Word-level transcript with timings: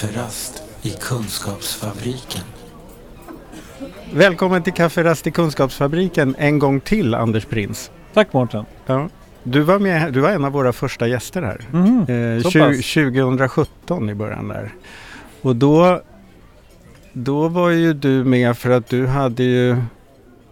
Kafferast 0.00 0.62
i 0.82 0.90
Kunskapsfabriken. 0.90 2.42
Välkommen 4.12 4.62
till 4.62 4.72
Kafferast 4.72 5.26
i 5.26 5.30
Kunskapsfabriken 5.30 6.34
en 6.38 6.58
gång 6.58 6.80
till 6.80 7.14
Anders 7.14 7.44
Prins. 7.44 7.90
Tack 8.14 8.32
Mårten. 8.32 8.64
Ja. 8.86 9.08
Du, 9.42 9.60
var 9.60 9.78
med, 9.78 10.12
du 10.12 10.20
var 10.20 10.30
en 10.30 10.44
av 10.44 10.52
våra 10.52 10.72
första 10.72 11.08
gäster 11.08 11.42
här. 11.42 11.60
Mm, 11.72 12.36
eh, 12.36 12.42
så 12.42 12.50
20, 12.50 12.60
pass. 12.60 12.92
2017 12.92 14.10
i 14.10 14.14
början 14.14 14.48
där. 14.48 14.74
Och 15.42 15.56
då, 15.56 16.02
då 17.12 17.48
var 17.48 17.70
ju 17.70 17.92
du 17.92 18.24
med 18.24 18.58
för 18.58 18.70
att 18.70 18.88
du 18.88 19.06
hade 19.06 19.42
ju 19.42 19.76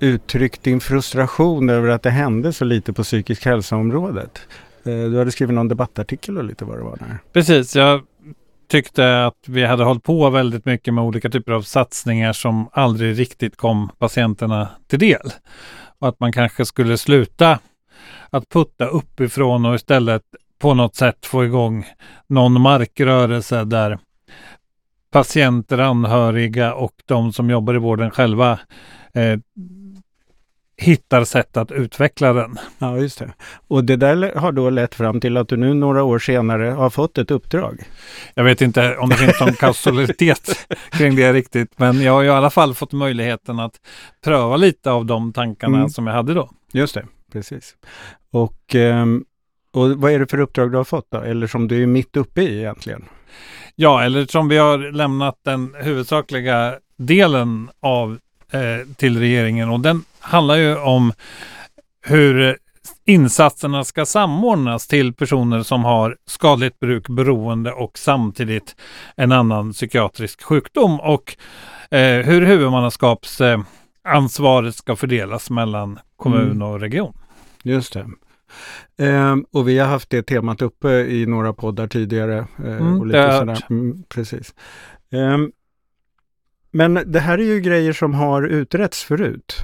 uttryckt 0.00 0.62
din 0.62 0.80
frustration 0.80 1.70
över 1.70 1.88
att 1.88 2.02
det 2.02 2.10
hände 2.10 2.52
så 2.52 2.64
lite 2.64 2.92
på 2.92 3.02
psykisk 3.02 3.46
hälsa-området. 3.46 4.40
Eh, 4.84 4.92
du 4.92 5.18
hade 5.18 5.30
skrivit 5.30 5.54
någon 5.54 5.68
debattartikel 5.68 6.38
och 6.38 6.44
lite 6.44 6.64
vad 6.64 6.78
det 6.78 6.84
var 6.84 6.96
där. 6.96 7.18
Precis, 7.32 7.76
jag 7.76 8.00
tyckte 8.68 9.26
att 9.26 9.38
vi 9.46 9.64
hade 9.64 9.84
hållit 9.84 10.02
på 10.02 10.30
väldigt 10.30 10.64
mycket 10.64 10.94
med 10.94 11.04
olika 11.04 11.30
typer 11.30 11.52
av 11.52 11.62
satsningar 11.62 12.32
som 12.32 12.68
aldrig 12.72 13.18
riktigt 13.18 13.56
kom 13.56 13.90
patienterna 13.98 14.68
till 14.86 14.98
del. 14.98 15.30
Och 15.98 16.08
att 16.08 16.20
man 16.20 16.32
kanske 16.32 16.64
skulle 16.64 16.98
sluta 16.98 17.58
att 18.30 18.48
putta 18.48 18.86
uppifrån 18.86 19.64
och 19.66 19.74
istället 19.74 20.22
på 20.58 20.74
något 20.74 20.96
sätt 20.96 21.26
få 21.26 21.44
igång 21.44 21.86
någon 22.26 22.60
markrörelse 22.60 23.64
där 23.64 23.98
patienter, 25.10 25.78
anhöriga 25.78 26.74
och 26.74 26.92
de 27.06 27.32
som 27.32 27.50
jobbar 27.50 27.74
i 27.74 27.78
vården 27.78 28.10
själva 28.10 28.58
eh, 29.14 29.38
hittar 30.76 31.24
sätt 31.24 31.56
att 31.56 31.70
utveckla 31.72 32.32
den. 32.32 32.58
Ja, 32.78 32.98
just 32.98 33.18
det. 33.18 33.32
Och 33.68 33.84
det 33.84 33.96
där 33.96 34.34
har 34.36 34.52
då 34.52 34.70
lett 34.70 34.94
fram 34.94 35.20
till 35.20 35.36
att 35.36 35.48
du 35.48 35.56
nu 35.56 35.74
några 35.74 36.02
år 36.02 36.18
senare 36.18 36.64
har 36.64 36.90
fått 36.90 37.18
ett 37.18 37.30
uppdrag. 37.30 37.82
Jag 38.34 38.44
vet 38.44 38.60
inte 38.62 38.96
om 38.96 39.08
det 39.08 39.16
finns 39.16 39.40
någon 39.40 39.52
kausalitet 39.54 40.66
kring 40.90 41.16
det 41.16 41.32
riktigt, 41.32 41.78
men 41.78 42.02
jag 42.02 42.12
har 42.12 42.24
i 42.24 42.28
alla 42.28 42.50
fall 42.50 42.74
fått 42.74 42.92
möjligheten 42.92 43.58
att 43.60 43.74
pröva 44.24 44.56
lite 44.56 44.90
av 44.90 45.06
de 45.06 45.32
tankarna 45.32 45.76
Mm. 45.78 45.88
som 45.88 46.06
jag 46.06 46.14
hade 46.14 46.34
då. 46.34 46.50
Just 46.72 46.94
det, 46.94 47.06
precis. 47.32 47.74
Och, 48.32 48.74
ehm, 48.74 49.24
och 49.72 49.90
vad 49.90 50.12
är 50.12 50.18
det 50.18 50.26
för 50.26 50.40
uppdrag 50.40 50.70
du 50.72 50.76
har 50.76 50.84
fått 50.84 51.10
då? 51.10 51.18
Eller 51.20 51.46
som 51.46 51.68
du 51.68 51.82
är 51.82 51.86
mitt 51.86 52.16
uppe 52.16 52.42
i 52.42 52.58
egentligen? 52.58 53.04
Ja, 53.74 54.02
eller 54.04 54.26
som 54.26 54.48
vi 54.48 54.56
har 54.56 54.92
lämnat 54.92 55.34
den 55.44 55.74
huvudsakliga 55.78 56.74
delen 56.96 57.70
av 57.80 58.18
eh, 58.50 58.88
till 58.96 59.18
regeringen 59.18 59.70
och 59.70 59.80
den 59.80 60.02
handlar 60.24 60.56
ju 60.56 60.76
om 60.76 61.12
hur 62.06 62.56
insatserna 63.04 63.84
ska 63.84 64.06
samordnas 64.06 64.86
till 64.86 65.12
personer 65.14 65.62
som 65.62 65.84
har 65.84 66.16
skadligt 66.26 66.80
bruk, 66.80 67.08
beroende 67.08 67.72
och 67.72 67.98
samtidigt 67.98 68.76
en 69.16 69.32
annan 69.32 69.72
psykiatrisk 69.72 70.42
sjukdom 70.42 71.00
och 71.00 71.36
eh, 71.90 72.26
hur 72.26 72.42
huvudmannaskapsansvaret 72.46 73.66
eh, 74.04 74.14
ansvaret 74.14 74.74
ska 74.74 74.96
fördelas 74.96 75.50
mellan 75.50 75.98
kommun 76.16 76.50
Mm. 76.50 76.62
och 76.62 76.80
region. 76.80 77.16
Just 77.62 77.92
det. 77.92 78.06
Ehm, 78.98 79.44
och 79.52 79.68
vi 79.68 79.78
har 79.78 79.86
haft 79.88 80.10
det 80.10 80.22
temat 80.22 80.62
uppe 80.62 80.88
i 80.90 81.26
några 81.26 81.52
poddar 81.52 81.86
tidigare. 81.86 82.38
eh, 82.38 82.76
Mm, 82.76 83.00
och 83.00 83.06
lite 83.06 83.38
sådär. 83.38 83.64
Mm, 83.70 84.02
precis. 84.08 84.54
Ehm, 85.12 85.52
men 86.70 86.94
det 87.06 87.20
här 87.20 87.38
är 87.38 87.42
ju 87.44 87.60
grejer 87.60 87.92
som 87.92 88.14
har 88.14 88.42
utretts 88.42 89.04
förut. 89.04 89.56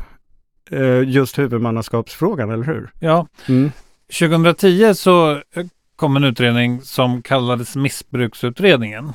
Eh, 0.70 1.08
just 1.08 1.38
huvudmannaskapsfrågan, 1.38 2.50
eller 2.50 2.64
hur? 2.64 2.90
Ja, 3.00 3.26
Mm. 3.48 3.72
2010 4.18 4.94
så 4.94 5.30
eh, 5.32 5.40
kom 5.96 6.16
en 6.16 6.24
utredning 6.24 6.82
som 6.82 7.22
kallades 7.22 7.76
Missbruksutredningen 7.76 9.12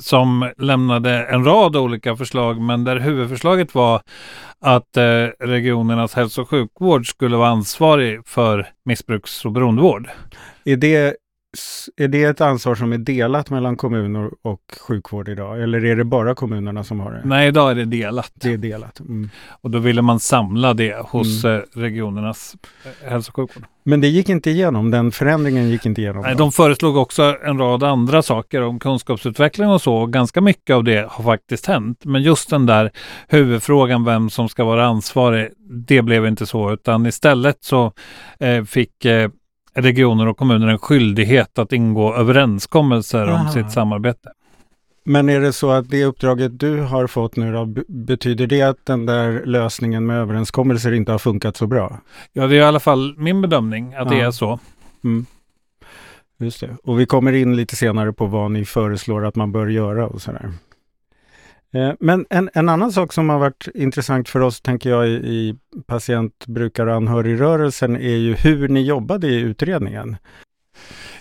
som 0.00 0.50
lämnade 0.58 1.26
en 1.26 1.44
rad 1.44 1.76
olika 1.76 2.16
förslag 2.16 2.60
men 2.60 2.84
där 2.84 2.96
huvudförslaget 2.96 3.74
var 3.74 4.02
att 4.60 4.96
eh, 4.96 5.02
regionernas 5.40 6.14
hälso 6.14 6.42
och 6.42 6.50
sjukvård 6.50 7.08
skulle 7.08 7.36
vara 7.36 7.48
ansvarig 7.48 8.20
för 8.26 8.66
missbruks 8.84 9.44
och 9.44 9.52
beroendevård. 9.52 10.08
Är 10.64 10.76
det, 10.76 11.16
är 11.96 12.08
det 12.08 12.24
ett 12.24 12.40
ansvar 12.40 12.74
som 12.74 12.92
är 12.92 12.98
delat 12.98 13.50
mellan 13.50 13.76
kommuner 13.76 14.30
och 14.42 14.60
sjukvård 14.80 15.28
idag? 15.28 15.62
Eller 15.62 15.84
är 15.84 15.96
det 15.96 16.04
bara 16.04 16.34
kommunerna 16.34 16.84
som 16.84 17.00
har 17.00 17.12
det? 17.12 17.22
Nej, 17.24 17.48
idag 17.48 17.70
är 17.70 17.74
det 17.74 17.84
delat 17.84 18.32
Det 18.34 18.52
är 18.52 18.56
delat. 18.56 19.00
Mm. 19.00 19.30
och 19.60 19.70
då 19.70 19.78
ville 19.78 20.02
man 20.02 20.20
samla 20.20 20.74
det 20.74 20.96
hos 21.06 21.44
eh, 21.44 21.62
regionernas 21.74 22.56
eh, 22.84 23.10
hälso 23.10 23.30
och 23.30 23.36
sjukvård. 23.36 23.64
Men 23.84 24.00
det 24.00 24.08
gick 24.08 24.28
inte 24.28 24.50
igenom, 24.50 24.90
den 24.90 25.12
förändringen 25.12 25.68
gick 25.68 25.86
inte 25.86 26.00
igenom. 26.00 26.22
Nej, 26.22 26.32
då? 26.32 26.38
de 26.38 26.52
föreslog 26.52 26.96
också 26.96 27.36
en 27.44 27.58
rad 27.58 27.82
andra 27.82 28.22
saker 28.22 28.62
om 28.62 28.78
kunskapsutveckling 28.78 29.68
och 29.68 29.82
så. 29.82 30.06
Ganska 30.06 30.40
mycket 30.40 30.76
av 30.76 30.84
det 30.84 31.08
har 31.10 31.24
faktiskt 31.24 31.66
hänt. 31.66 32.04
Men 32.04 32.22
just 32.22 32.50
den 32.50 32.66
där 32.66 32.90
huvudfrågan 33.28 34.04
vem 34.04 34.30
som 34.30 34.48
ska 34.48 34.64
vara 34.64 34.86
ansvarig, 34.86 35.48
det 35.86 36.02
blev 36.02 36.26
inte 36.26 36.46
så. 36.46 36.72
Utan 36.72 37.06
istället 37.06 37.56
så 37.60 37.92
eh, 38.38 38.64
fick 38.64 39.04
eh, 39.04 39.30
regioner 39.74 40.26
och 40.28 40.36
kommuner 40.36 40.68
en 40.68 40.78
skyldighet 40.78 41.58
att 41.58 41.72
ingå 41.72 42.14
överenskommelser 42.14 43.22
om 43.28 43.32
Aha. 43.34 43.52
sitt 43.52 43.70
samarbete. 43.72 44.32
Men 45.04 45.28
är 45.28 45.40
det 45.40 45.52
så 45.52 45.70
att 45.70 45.90
det 45.90 46.04
uppdraget 46.04 46.60
du 46.60 46.80
har 46.80 47.06
fått 47.06 47.36
nu 47.36 47.52
då, 47.52 47.66
betyder 47.88 48.46
det 48.46 48.62
att 48.62 48.86
den 48.86 49.06
där 49.06 49.42
lösningen 49.46 50.06
med 50.06 50.16
överenskommelser 50.16 50.92
inte 50.92 51.12
har 51.12 51.18
funkat 51.18 51.56
så 51.56 51.66
bra? 51.66 51.98
Ja, 52.32 52.46
det 52.46 52.56
är 52.56 52.60
i 52.60 52.62
alla 52.62 52.80
fall 52.80 53.14
min 53.18 53.42
bedömning 53.42 53.94
att 53.94 54.08
det 54.08 54.16
Ja. 54.18 54.26
är 54.26 54.30
så. 54.30 54.58
Mm. 55.04 55.26
Just 56.38 56.60
det. 56.60 56.76
Och 56.84 57.00
vi 57.00 57.06
kommer 57.06 57.32
in 57.32 57.56
lite 57.56 57.76
senare 57.76 58.12
på 58.12 58.26
vad 58.26 58.50
ni 58.50 58.64
föreslår 58.64 59.26
att 59.26 59.36
man 59.36 59.52
bör 59.52 59.66
göra 59.66 60.06
och 60.06 60.22
sådär. 60.22 60.50
Eh, 61.74 61.92
men 62.00 62.26
en, 62.30 62.50
en 62.54 62.68
annan 62.68 62.92
sak 62.92 63.12
som 63.12 63.28
har 63.28 63.38
varit 63.38 63.68
intressant 63.74 64.28
för 64.28 64.40
oss, 64.40 64.60
tänker 64.60 64.90
jag, 64.90 65.08
i, 65.08 65.12
i 65.12 65.54
patient-, 65.86 66.46
brukar 66.46 66.86
och 66.86 66.94
anhörigrörelsen 66.94 67.96
är 67.96 68.16
ju 68.16 68.34
hur 68.34 68.68
ni 68.68 68.82
jobbade 68.82 69.26
i 69.26 69.40
utredningen. 69.40 70.16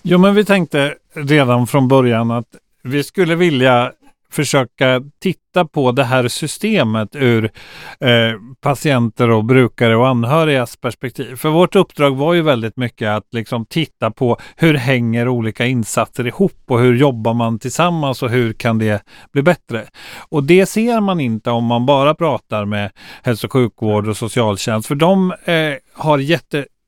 Jo, 0.01 0.17
men 0.17 0.35
vi 0.35 0.45
tänkte 0.45 0.95
redan 1.13 1.67
från 1.67 1.87
början 1.87 2.31
att 2.31 2.47
vi 2.83 3.03
skulle 3.03 3.35
vilja 3.35 3.91
försöka 4.31 5.01
titta 5.21 5.65
på 5.65 5.91
det 5.91 6.03
här 6.03 6.27
systemet 6.27 7.15
ur 7.15 7.51
eh, 7.99 8.33
patienter 8.61 9.29
och 9.29 9.45
brukare 9.45 9.95
och 9.95 10.07
anhörigas 10.07 10.77
perspektiv. 10.77 11.35
För 11.35 11.49
vårt 11.49 11.75
uppdrag 11.75 12.15
var 12.15 12.33
ju 12.33 12.41
väldigt 12.41 12.77
mycket 12.77 13.09
att 13.09 13.27
liksom 13.31 13.65
titta 13.65 14.11
på 14.11 14.37
hur 14.55 14.73
hänger 14.73 15.27
olika 15.27 15.65
insatser 15.65 16.27
ihop 16.27 16.63
och 16.67 16.79
hur 16.79 16.95
jobbar 16.95 17.33
man 17.33 17.59
tillsammans 17.59 18.23
och 18.23 18.29
hur 18.29 18.53
kan 18.53 18.79
det 18.79 19.03
bli 19.33 19.41
bättre? 19.41 19.85
Och 20.29 20.43
det 20.43 20.65
ser 20.65 21.01
man 21.01 21.19
inte 21.19 21.51
om 21.51 21.65
man 21.65 21.85
bara 21.85 22.15
pratar 22.15 22.65
med 22.65 22.91
hälso 23.23 23.47
och 23.47 23.53
sjukvård 23.53 24.07
och 24.07 24.17
socialtjänst 24.17 24.87
för 24.87 24.95
de 24.95 25.31
eh, 25.31 25.73
har 25.93 26.17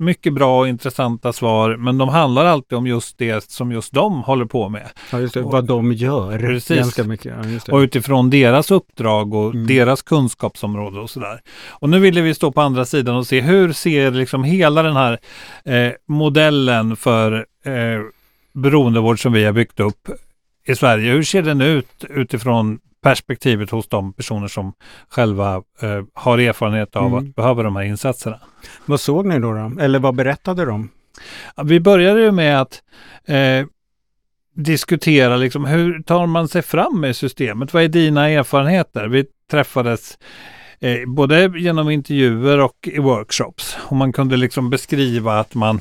jättemycket 0.07 0.33
bra 0.33 0.59
och 0.59 0.67
intressanta 0.67 1.33
svar 1.33 1.75
men 1.77 1.97
de 1.97 2.09
handlar 2.09 2.45
alltid 2.45 2.77
om 2.77 2.87
just 2.87 3.17
det 3.17 3.51
som 3.51 3.71
just 3.71 3.93
de 3.93 4.23
håller 4.23 4.45
på 4.45 4.69
med. 4.69 4.89
Ja, 5.11 5.19
just 5.19 5.33
det. 5.33 5.41
Och- 5.43 5.51
vad 5.51 5.65
de 5.65 5.93
gör. 5.93 6.39
Precis. 6.39 6.77
Ganska 6.77 7.03
mycket. 7.03 7.33
Ja. 7.67 7.73
Och 7.73 7.77
utifrån 7.79 8.29
deras 8.29 8.71
uppdrag 8.71 9.33
och 9.33 9.53
Mm. 9.53 9.67
deras 9.67 10.01
kunskapsområde 10.01 10.99
och 10.99 11.09
sådär. 11.09 11.39
Och 11.69 11.89
nu 11.89 11.99
ville 11.99 12.21
vi 12.21 12.33
stå 12.33 12.51
på 12.51 12.61
andra 12.61 12.85
sidan 12.85 13.15
och 13.15 13.27
se 13.27 13.41
hur 13.41 13.73
ser 13.73 14.11
liksom 14.11 14.43
hela 14.43 14.83
den 14.83 14.95
här 14.95 15.19
eh, 15.65 15.91
modellen 16.07 16.95
för 16.95 17.33
eh, 17.65 17.73
beroendevård 18.53 19.21
som 19.21 19.33
vi 19.33 19.45
har 19.45 19.53
byggt 19.53 19.79
upp 19.79 20.09
i 20.67 20.75
Sverige. 20.75 21.11
Hur 21.11 21.23
ser 21.23 21.41
den 21.41 21.61
ut 21.61 22.05
utifrån 22.09 22.79
perspektivet 23.03 23.69
hos 23.69 23.87
de 23.87 24.13
personer 24.13 24.47
som 24.47 24.73
själva 25.09 25.55
eh, 25.81 26.03
har 26.13 26.37
erfarenhet 26.37 26.95
av 26.95 27.07
Mm. 27.07 27.17
att 27.29 27.35
behöva 27.35 27.63
de 27.63 27.75
här 27.75 27.83
insatserna. 27.83 28.39
Vad 28.85 28.99
såg 28.99 29.25
ni 29.25 29.39
då, 29.39 29.51
då? 29.53 29.81
Eller 29.81 29.99
vad 29.99 30.15
berättade 30.15 30.65
de? 30.65 30.89
Vi 31.63 31.79
började 31.79 32.21
ju 32.21 32.31
med 32.31 32.61
att 32.61 32.81
eh, 33.25 33.65
diskutera 34.55 35.37
liksom, 35.37 35.65
hur 35.65 36.03
tar 36.03 36.25
man 36.27 36.47
sig 36.47 36.61
fram 36.61 36.99
med 37.01 37.15
systemet? 37.15 37.73
Vad 37.73 37.83
är 37.83 37.87
dina 37.87 38.29
erfarenheter? 38.29 39.07
Vi 39.07 39.25
träffades 39.51 40.17
eh, 40.79 40.97
både 41.07 41.51
genom 41.55 41.89
intervjuer 41.89 42.59
och 42.59 42.75
i 42.83 42.99
workshops. 42.99 43.77
Och 43.79 43.95
man 43.95 44.13
kunde 44.13 44.37
liksom 44.37 44.69
beskriva 44.69 45.39
att 45.39 45.55
man 45.55 45.79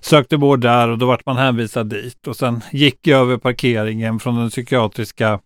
sökte 0.00 0.36
vård 0.36 0.60
där 0.60 0.88
och 0.88 0.98
då 0.98 1.06
vart 1.06 1.26
man 1.26 1.36
hänvisad 1.36 1.86
dit. 1.90 2.26
Och 2.26 2.36
sen 2.36 2.60
gick 2.72 3.06
jag 3.06 3.20
över 3.20 3.36
parkeringen 3.36 4.20
från 4.20 4.36
den 4.36 4.50
psykiatriska 4.50 5.40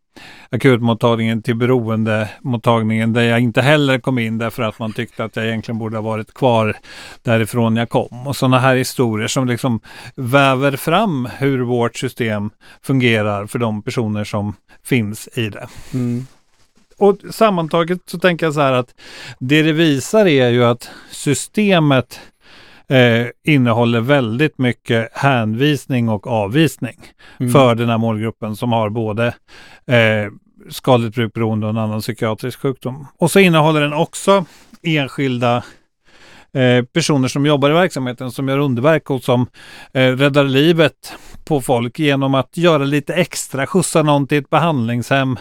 akutmottagningen 0.51 1.43
till 1.43 1.57
beroendemottagningen 1.57 3.13
där 3.13 3.23
jag 3.23 3.41
inte 3.41 3.63
heller 3.63 3.99
kom 3.99 4.19
in 4.19 4.39
därför 4.39 4.63
att 4.63 4.79
man 4.79 4.93
tyckte 4.93 5.25
att 5.25 5.37
jag 5.37 5.47
egentligen 5.47 5.79
borde 5.79 5.97
ha 5.97 6.03
varit 6.03 6.35
kvar 6.35 6.77
därifrån 7.23 7.77
jag 7.77 7.89
kom. 7.89 8.27
Och 8.27 8.37
sådana 8.37 8.59
här 8.59 8.77
historier 8.77 9.29
som 9.29 9.47
liksom 9.47 9.81
väver 10.15 10.77
fram 10.77 11.29
hur 11.39 11.61
vårt 11.61 11.97
system 11.97 12.51
fungerar 12.83 13.47
för 13.47 13.59
de 13.59 13.83
personer 13.83 14.25
som 14.25 14.55
finns 14.85 15.29
i 15.35 15.49
det. 15.49 15.69
Mm. 15.95 16.27
Och 16.97 17.17
sammantaget 17.31 18.01
så 18.07 18.19
tänker 18.19 18.47
jag 18.47 18.55
så 18.55 18.61
här 18.61 18.73
att 18.73 18.95
det 19.39 19.63
det 19.63 19.73
visar 19.73 20.27
är 20.27 20.49
ju 20.49 20.65
att 20.65 20.91
systemet 21.11 22.21
eh, 22.89 23.27
innehåller 23.45 24.01
väldigt 24.01 24.59
mycket 24.59 25.09
hänvisning 25.13 26.09
och 26.09 26.27
avvisning 26.27 26.97
Mm. 27.41 27.53
för 27.53 27.75
den 27.75 27.89
här 27.89 27.99
målgruppen 27.99 28.57
som 28.57 28.73
har 28.73 28.91
både 28.91 29.27
eh, 29.87 30.33
skadligt 30.71 31.15
brukberoende 31.15 31.67
och 31.67 31.71
en 31.71 31.79
annan 31.79 32.01
psykiatrisk 32.01 32.61
sjukdom. 32.61 33.07
Och 33.19 33.31
så 33.31 33.41
innehåller 33.41 33.81
den 33.81 33.93
också 33.93 34.45
enskilda 34.83 35.65
eh, 36.55 36.85
personer 36.85 37.29
som 37.29 37.47
jobbar 37.47 37.71
i 37.71 37.73
verksamheten 37.73 38.31
som 38.31 38.49
gör 38.49 38.59
underverk 38.59 39.11
och 39.11 39.23
som 39.23 39.47
eh, 39.93 40.11
räddar 40.17 40.45
livet 40.45 41.13
på 41.45 41.61
folk 41.61 41.99
genom 41.99 42.35
att 42.35 42.57
göra 42.57 42.85
lite 42.85 43.15
extra, 43.15 43.67
skjutsa 43.67 44.03
någon 44.03 44.27
till 44.27 44.39
ett 44.39 44.51
behandlingshem, 44.51 45.37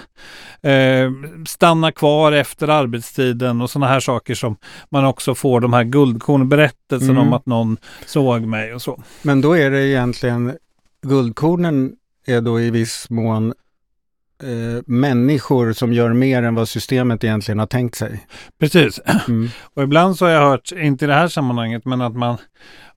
eh, 0.61 1.11
stanna 1.47 1.91
kvar 1.91 2.31
efter 2.31 2.67
arbetstiden 2.67 3.61
och 3.61 3.69
sådana 3.69 3.87
här 3.87 3.99
saker 3.99 4.35
som 4.35 4.55
man 4.89 5.05
också 5.05 5.35
får 5.35 5.59
de 5.59 5.73
här 5.73 5.83
guldkorn, 5.83 6.49
berättelsen 6.49 7.09
Mm. 7.09 7.27
om 7.27 7.33
att 7.33 7.45
någon 7.45 7.77
såg 8.05 8.41
mig 8.41 8.73
och 8.73 8.81
så. 8.81 9.03
Men 9.21 9.41
då 9.41 9.57
är 9.57 9.71
det 9.71 9.87
egentligen, 9.87 10.53
guldkornen 11.01 11.91
är 12.27 12.41
då 12.41 12.59
i 12.61 12.69
viss 12.69 13.09
mån 13.09 13.53
eh, 14.43 14.83
människor 14.85 15.73
som 15.73 15.93
gör 15.93 16.13
mer 16.13 16.43
än 16.43 16.55
vad 16.55 16.69
systemet 16.69 17.23
egentligen 17.23 17.59
har 17.59 17.67
tänkt 17.67 17.97
sig. 17.97 18.27
Precis. 18.59 18.99
Mm. 19.27 19.49
Och 19.73 19.83
ibland 19.83 20.17
så 20.17 20.25
har 20.25 20.31
jag 20.31 20.49
hört, 20.49 20.71
inte 20.71 21.05
i 21.05 21.07
det 21.07 21.13
här 21.13 21.27
sammanhanget, 21.27 21.85
men 21.85 22.01
att 22.01 22.15
man 22.15 22.37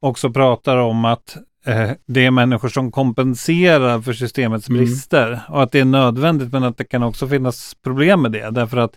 också 0.01 0.31
pratar 0.31 0.77
om 0.77 1.05
att 1.05 1.37
eh, 1.67 1.91
det 2.07 2.27
är 2.27 2.31
människor 2.31 2.69
som 2.69 2.91
kompenserar 2.93 4.01
för 4.01 4.13
systemets 4.13 4.69
Mm. 4.69 4.79
brister 4.81 5.41
och 5.49 5.63
att 5.63 5.73
det 5.73 5.81
är 5.81 5.85
nödvändigt 5.85 6.53
men 6.53 6.65
att 6.65 6.79
det 6.79 6.85
kan 6.85 7.03
också 7.03 7.29
finnas 7.29 7.75
problem 7.85 8.23
med 8.23 8.33
det 8.33 8.51
därför 8.51 8.77
att 8.77 8.93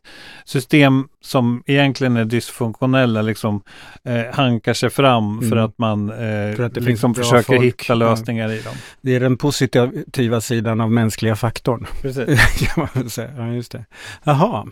system 0.46 1.08
som 1.22 1.64
egentligen 1.66 2.18
är 2.18 2.26
dysfunktionella 2.26 3.22
liksom 3.22 3.62
eh, 4.04 4.36
hankar 4.36 4.74
sig 4.74 4.90
fram 4.90 5.40
för 5.42 5.52
Mm. 5.52 5.66
att 5.66 5.78
man 5.78 6.10
eh, 6.10 6.16
För 6.56 6.60
att 6.64 6.76
liksom 6.76 7.16
försöker 7.16 7.44
folk. 7.56 7.64
hitta 7.64 7.84
Ja. 7.88 7.96
lösningar 7.96 8.52
i 8.52 8.62
dem. 8.62 8.74
Det 9.02 9.16
är 9.16 9.20
den 9.20 9.38
positiva 9.38 10.42
sidan 10.42 10.82
av 10.82 10.92
mänskliga 10.92 11.36
faktorn. 11.36 11.86
Precis. 12.02 12.40
kan 12.60 12.74
man 12.82 12.88
väl 12.94 13.10
säga. 13.10 13.30
Ja, 13.38 13.48
just 13.54 13.72
det. 13.72 13.86
Jaha. 14.24 14.66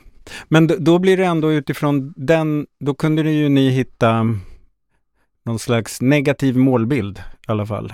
Men 0.47 0.67
då, 0.67 0.75
då 0.79 0.99
blir 0.99 1.17
det 1.17 1.23
ändå 1.25 1.51
utifrån 1.51 2.13
den, 2.15 2.65
då 2.79 2.93
kunde 2.93 3.23
ni 3.23 3.31
ju 3.31 3.49
ni 3.49 3.69
hitta 3.69 4.25
någon 5.45 5.59
slags 5.59 6.01
negativ 6.01 6.57
målbild 6.57 7.21
i 7.47 7.51
alla 7.51 7.65
fall. 7.65 7.93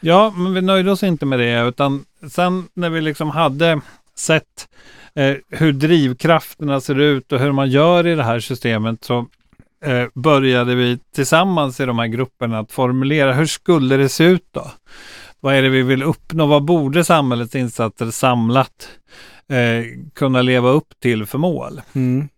Ja, 0.00 0.32
men 0.36 0.54
vi 0.54 0.60
nöjde 0.60 0.90
oss 0.90 1.02
inte 1.02 1.26
med 1.26 1.38
det 1.38 1.68
utan 1.68 2.04
sen 2.30 2.68
när 2.74 2.90
vi 2.90 3.00
liksom 3.00 3.30
hade 3.30 3.80
sett 4.16 4.68
eh, 5.14 5.36
hur 5.48 5.72
drivkrafterna 5.72 6.80
ser 6.80 6.98
ut 6.98 7.32
och 7.32 7.40
hur 7.40 7.52
man 7.52 7.70
gör 7.70 8.06
i 8.06 8.14
det 8.14 8.22
här 8.22 8.40
systemet 8.40 9.04
så 9.04 9.26
eh, 9.84 10.06
började 10.14 10.74
vi 10.74 10.98
tillsammans 11.14 11.80
i 11.80 11.84
de 11.84 11.98
här 11.98 12.06
grupperna 12.06 12.58
att 12.58 12.72
formulera 12.72 13.32
hur 13.32 13.46
skulle 13.46 13.96
det 13.96 14.08
se 14.08 14.24
ut 14.24 14.46
då? 14.50 14.70
Vad 15.40 15.54
är 15.54 15.62
det 15.62 15.68
vi 15.68 15.82
vill 15.82 16.02
uppnå? 16.02 16.46
Vad 16.46 16.64
borde 16.64 17.04
samhällets 17.04 17.54
insatser 17.54 18.10
samlat 18.10 18.88
eh, 19.48 19.84
kunna 20.14 20.42
leva 20.42 20.68
upp 20.68 21.00
till 21.02 21.26
för 21.26 21.38
mål? 21.38 21.80
Mm. 21.92 22.28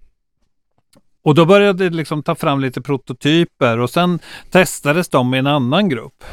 Och 1.24 1.34
då 1.34 1.44
började 1.44 1.88
det 1.88 1.96
liksom 1.96 2.22
ta 2.22 2.34
fram 2.34 2.60
lite 2.60 2.80
prototyper 2.80 3.78
och 3.78 3.90
sen 3.90 4.18
testades 4.50 5.08
de 5.08 5.34
i 5.34 5.38
en 5.38 5.46
annan 5.46 5.88
grupp. 5.88 6.24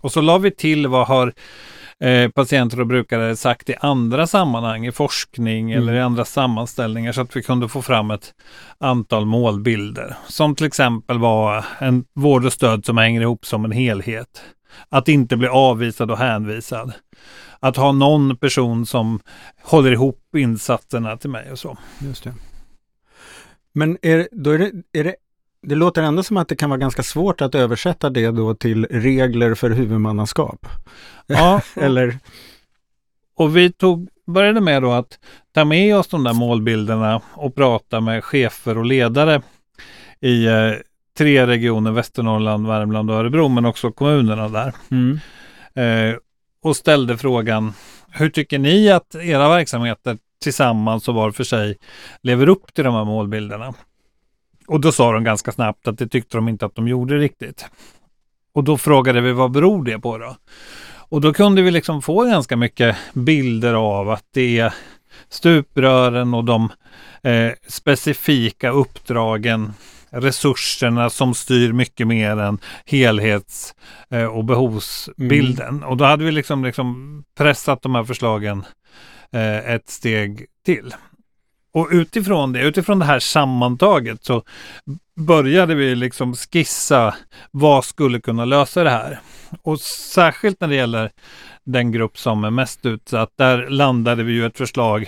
Och 0.00 0.12
så 0.12 0.20
la 0.20 0.38
vi 0.38 0.50
till 0.50 0.86
vad 0.86 1.06
har 1.06 1.32
eh, 2.04 2.30
patienter 2.30 2.80
och 2.80 2.86
brukare 2.86 3.36
sagt 3.36 3.70
i 3.70 3.74
andra 3.80 4.26
sammanhang, 4.26 4.86
i 4.86 4.92
forskning 4.92 5.72
Mm. 5.72 5.82
eller 5.82 5.94
i 5.94 6.00
andra 6.00 6.24
sammanställningar 6.24 7.12
så 7.12 7.20
att 7.20 7.36
vi 7.36 7.42
kunde 7.42 7.68
få 7.68 7.82
fram 7.82 8.10
ett 8.10 8.34
antal 8.80 9.26
målbilder. 9.26 10.16
Som 10.28 10.54
till 10.54 10.66
exempel 10.66 11.18
var 11.18 11.64
en 11.78 12.04
vård 12.14 12.44
och 12.44 12.52
stöd 12.52 12.84
som 12.84 12.96
hänger 12.98 13.20
ihop 13.20 13.46
som 13.46 13.64
en 13.64 13.72
helhet. 13.72 14.42
Att 14.88 15.08
inte 15.08 15.36
bli 15.36 15.48
avvisad 15.48 16.10
och 16.10 16.18
hänvisad. 16.18 16.92
Att 17.60 17.76
ha 17.76 17.92
någon 17.92 18.36
person 18.36 18.86
som 18.86 19.20
håller 19.62 19.92
ihop 19.92 20.20
insatserna 20.36 21.16
till 21.16 21.30
mig 21.30 21.52
och 21.52 21.58
så. 21.58 21.78
Just 22.00 22.24
det. 22.24 22.34
Men 23.72 23.98
är, 24.02 24.28
då 24.32 24.50
är 24.50 24.58
det, 24.58 24.72
är 24.92 25.04
det, 25.04 25.14
det 25.62 25.74
låter 25.74 26.02
ändå 26.02 26.22
som 26.22 26.36
att 26.36 26.48
det 26.48 26.56
kan 26.56 26.70
vara 26.70 26.80
ganska 26.80 27.02
svårt 27.02 27.40
att 27.40 27.54
översätta 27.54 28.10
det 28.10 28.30
då 28.30 28.54
till 28.54 28.86
regler 28.90 29.54
för 29.54 29.70
huvudmannaskap. 29.70 30.66
Ja, 31.26 31.60
Eller, 31.76 32.18
Och 33.34 33.56
vi 33.56 33.72
tog, 33.72 34.08
började 34.26 34.60
med 34.60 34.82
då 34.82 34.92
att 34.92 35.18
ta 35.52 35.64
med 35.64 35.96
oss 35.96 36.08
de 36.08 36.24
där 36.24 36.32
målbilderna 36.32 37.20
och 37.32 37.54
prata 37.54 38.00
med 38.00 38.24
chefer 38.24 38.78
och 38.78 38.84
ledare 38.84 39.42
i 40.20 40.46
eh, 40.46 40.72
tre 41.18 41.46
regioner, 41.46 41.90
Västernorrland, 41.90 42.66
Värmland 42.66 43.10
och 43.10 43.16
Örebro, 43.16 43.48
men 43.48 43.64
också 43.64 43.92
kommunerna 43.92 44.48
där. 44.48 44.72
mm. 44.90 45.20
Eh, 45.74 46.16
och 46.62 46.76
ställde 46.76 47.18
frågan, 47.18 47.72
hur 48.10 48.30
tycker 48.30 48.58
ni 48.58 48.90
att 48.90 49.14
era 49.14 49.48
verksamheter 49.48 50.18
tillsammans 50.42 51.08
och 51.08 51.14
var 51.14 51.30
för 51.30 51.44
sig 51.44 51.78
lever 52.22 52.48
upp 52.48 52.74
till 52.74 52.84
de 52.84 52.94
här 52.94 53.04
målbilderna? 53.04 53.74
Och 54.68 54.80
då 54.80 54.92
sa 54.92 55.12
de 55.12 55.24
ganska 55.24 55.52
snabbt 55.52 55.88
att 55.88 55.98
det 55.98 56.08
tyckte 56.08 56.36
de 56.36 56.48
inte 56.48 56.66
att 56.66 56.74
de 56.74 56.88
gjorde 56.88 57.18
riktigt. 57.18 57.66
Och 58.52 58.64
då 58.64 58.78
frågade 58.78 59.20
vi, 59.20 59.32
vad 59.32 59.50
beror 59.50 59.84
det 59.84 59.98
på 59.98 60.18
då? 60.18 60.36
Och 61.10 61.20
då 61.20 61.32
kunde 61.32 61.62
vi 61.62 61.70
liksom 61.70 62.02
få 62.02 62.24
ganska 62.24 62.56
mycket 62.56 62.96
bilder 63.12 63.74
av 63.74 64.10
att 64.10 64.24
det 64.34 64.58
är 64.58 64.74
stuprören 65.28 66.34
och 66.34 66.44
de 66.44 66.68
eh, 67.22 67.52
specifika 67.68 68.70
uppdragen, 68.70 69.72
resurserna 70.10 71.10
som 71.10 71.34
styr 71.34 71.72
mycket 71.72 72.06
mer 72.06 72.36
än 72.36 72.58
helhets 72.86 73.74
eh, 74.10 74.24
och 74.24 74.44
behovsbilden. 74.44 75.84
Och 75.84 75.96
då 75.96 76.04
hade 76.04 76.24
vi 76.24 76.32
liksom, 76.32 76.64
liksom 76.64 77.24
pressat 77.38 77.82
de 77.82 77.94
här 77.94 78.04
förslagen 78.04 78.64
eh, 79.32 79.70
ett 79.74 79.88
steg 79.88 80.46
till. 80.64 80.94
Och 81.72 81.88
utifrån 81.90 82.52
det, 82.52 82.60
utifrån 82.60 82.98
det 82.98 83.04
här 83.04 83.18
sammantaget 83.18 84.24
så 84.24 84.42
började 85.16 85.74
vi 85.74 85.94
liksom 85.94 86.34
skissa 86.34 87.14
vad 87.50 87.84
skulle 87.84 88.20
kunna 88.20 88.44
lösa 88.44 88.84
det 88.84 88.90
här. 88.90 89.20
Och 89.62 89.80
särskilt 89.80 90.60
när 90.60 90.68
det 90.68 90.74
gäller 90.74 91.10
den 91.64 91.92
grupp 91.92 92.18
som 92.18 92.44
är 92.44 92.50
mest 92.50 92.86
utsatt, 92.86 93.32
där 93.36 93.68
landade 93.68 94.22
vi 94.22 94.32
ju 94.32 94.46
ett 94.46 94.58
förslag 94.58 95.06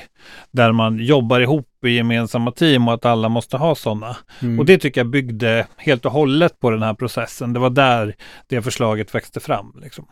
där 0.51 0.73
man 0.73 0.99
jobbar 0.99 1.41
ihop 1.41 1.85
i 1.87 1.91
gemensamma 1.91 2.53
team 2.53 2.89
och 2.89 2.95
att 2.95 3.05
alla 3.05 3.29
måste 3.29 3.57
ha 3.57 3.75
sådana. 3.75 4.17
Mm. 4.43 4.59
Och 4.59 4.67
det 4.67 4.79
tycker 4.79 5.01
jag 5.01 5.11
byggde 5.11 5.67
helt 5.77 6.05
och 6.05 6.13
hållet 6.13 6.61
på 6.61 6.71
den 6.71 6.83
här 6.83 6.95
processen. 6.95 7.53
Det 7.53 7.61
var 7.61 7.71
där 7.71 8.15
det 8.47 8.63
förslaget 8.63 9.15
växte 9.15 9.41
fram. 9.41 9.81
Liksom. 9.83 10.07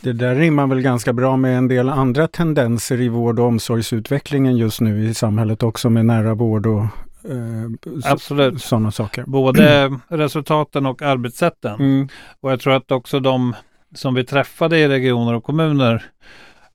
Det 0.00 0.12
där 0.12 0.34
rimmar 0.34 0.66
väl 0.66 0.80
ganska 0.80 1.12
bra 1.12 1.36
med 1.36 1.58
en 1.58 1.68
del 1.68 1.88
andra 1.88 2.28
tendenser 2.28 3.00
i 3.00 3.08
vård 3.08 3.38
och 3.38 3.46
omsorgsutvecklingen 3.46 4.56
just 4.56 4.80
nu 4.80 5.04
i 5.08 5.14
samhället 5.14 5.62
också 5.62 5.90
med 5.90 6.06
nära 6.06 6.34
vård 6.34 6.66
och 6.66 6.80
eh, 7.30 8.12
Absolut. 8.12 8.62
sådana 8.62 8.90
saker. 8.90 9.24
Både 9.26 9.98
resultaten 10.08 10.86
och 10.86 11.02
arbetssätten. 11.02 11.74
Mm. 11.74 12.08
Och 12.40 12.52
jag 12.52 12.60
tror 12.60 12.72
att 12.74 12.90
också 12.90 13.20
de 13.20 13.54
som 13.94 14.14
vi 14.14 14.24
träffade 14.24 14.78
i 14.78 14.88
regioner 14.88 15.34
och 15.34 15.44
kommuner 15.44 16.04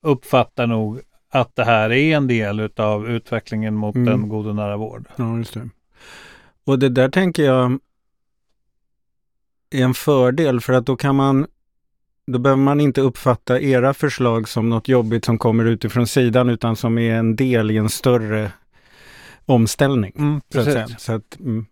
uppfattar 0.00 0.66
nog 0.66 1.00
att 1.32 1.56
det 1.56 1.64
här 1.64 1.92
är 1.92 2.16
en 2.16 2.26
del 2.26 2.60
utav 2.60 3.08
utvecklingen 3.10 3.74
mot 3.74 3.94
Mm. 3.96 4.14
en 4.14 4.28
god 4.28 4.46
och 4.46 4.54
nära 4.56 4.76
vård. 4.76 5.08
Ja, 5.16 5.36
just 5.36 5.54
det. 5.54 5.68
Och 6.66 6.78
det 6.78 6.88
där 6.88 7.08
tänker 7.08 7.44
jag 7.44 7.78
är 9.70 9.84
en 9.84 9.94
fördel 9.94 10.60
för 10.60 10.72
att 10.72 10.86
då 10.86 10.96
kan 10.96 11.16
man 11.16 11.46
då 12.26 12.38
behöver 12.38 12.62
man 12.62 12.80
inte 12.80 13.00
uppfatta 13.00 13.60
era 13.60 13.94
förslag 13.94 14.48
som 14.48 14.68
något 14.68 14.88
jobbigt 14.88 15.24
som 15.24 15.38
kommer 15.38 15.64
utifrån 15.64 16.06
sidan 16.06 16.48
utan 16.48 16.76
som 16.76 16.98
är 16.98 17.14
en 17.14 17.36
del 17.36 17.70
i 17.70 17.76
en 17.76 17.88
större 17.88 18.50
omställning. 19.46 20.12
Mm, 20.18 20.40
Så 20.52 20.58
att 20.58 20.64
säga. 20.64 20.86
Så 20.98 21.12
att, 21.12 21.40
mm, 21.40 21.66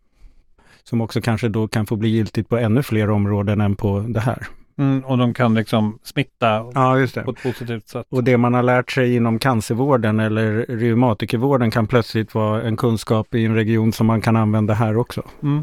som 0.85 1.01
också 1.01 1.21
kanske 1.21 1.49
då 1.49 1.69
kan 1.69 1.87
få 1.87 1.97
bli 1.97 2.09
giltigt 2.09 2.49
på 2.49 2.57
ännu 2.59 2.83
fler 2.83 3.11
områden 3.11 3.61
än 3.61 3.77
på 3.77 4.01
det 4.09 4.21
här. 4.21 4.47
Mm, 4.79 5.05
och 5.05 5.19
de 5.19 5.35
kan 5.35 5.55
liksom 5.55 5.99
smitta 6.03 6.47
Ja, 6.75 7.07
på 7.25 7.31
ett 7.31 7.43
positivt 7.43 7.89
sätt. 7.89 8.07
Och 8.11 8.25
det 8.25 8.37
man 8.37 8.55
har 8.55 8.63
lärt 8.63 8.91
sig 8.91 9.17
inom 9.17 9.39
cancervården 9.39 10.21
eller 10.21 10.67
reumatikervården 10.69 11.71
kan 11.71 11.87
plötsligt 11.87 12.35
vara 12.35 12.63
en 12.63 12.77
kunskap 12.77 13.35
i 13.35 13.45
en 13.45 13.55
region 13.55 13.93
som 13.93 14.07
man 14.07 14.21
kan 14.21 14.37
använda 14.37 14.75
här 14.75 14.97
också. 14.97 15.23
Mm. 15.43 15.63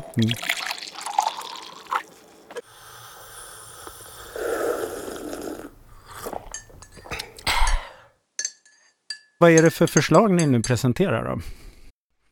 Vad 9.41 9.51
är 9.51 9.61
det 9.61 9.71
för 9.71 9.87
förslag 9.87 10.31
ni 10.31 10.45
nu 10.45 10.61
presenterar 10.61 11.29
då? 11.29 11.41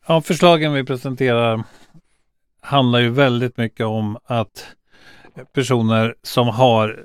Ja, 0.06 0.20
förslagen 0.20 0.72
vi 0.72 0.84
presenterar 0.84 1.64
handlar 2.60 2.98
ju 2.98 3.10
väldigt 3.10 3.56
mycket 3.56 3.86
om 3.86 4.18
att 4.24 4.66
personer 5.52 6.14
som 6.22 6.48
har 6.48 7.04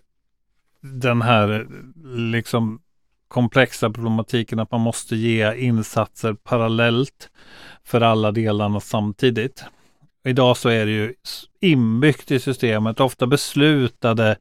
den 0.81 1.21
här 1.21 1.67
liksom 2.15 2.81
komplexa 3.27 3.89
problematiken 3.89 4.59
att 4.59 4.71
man 4.71 4.81
måste 4.81 5.15
ge 5.15 5.55
insatser 5.55 6.33
parallellt 6.33 7.29
för 7.83 8.01
alla 8.01 8.31
delarna 8.31 8.79
samtidigt. 8.79 9.63
Idag 10.23 10.57
så 10.57 10.69
är 10.69 10.85
det 10.85 10.91
ju 10.91 11.13
inbyggt 11.59 12.31
i 12.31 12.39
systemet, 12.39 12.99
ofta 12.99 13.27
beslutade 13.27 14.37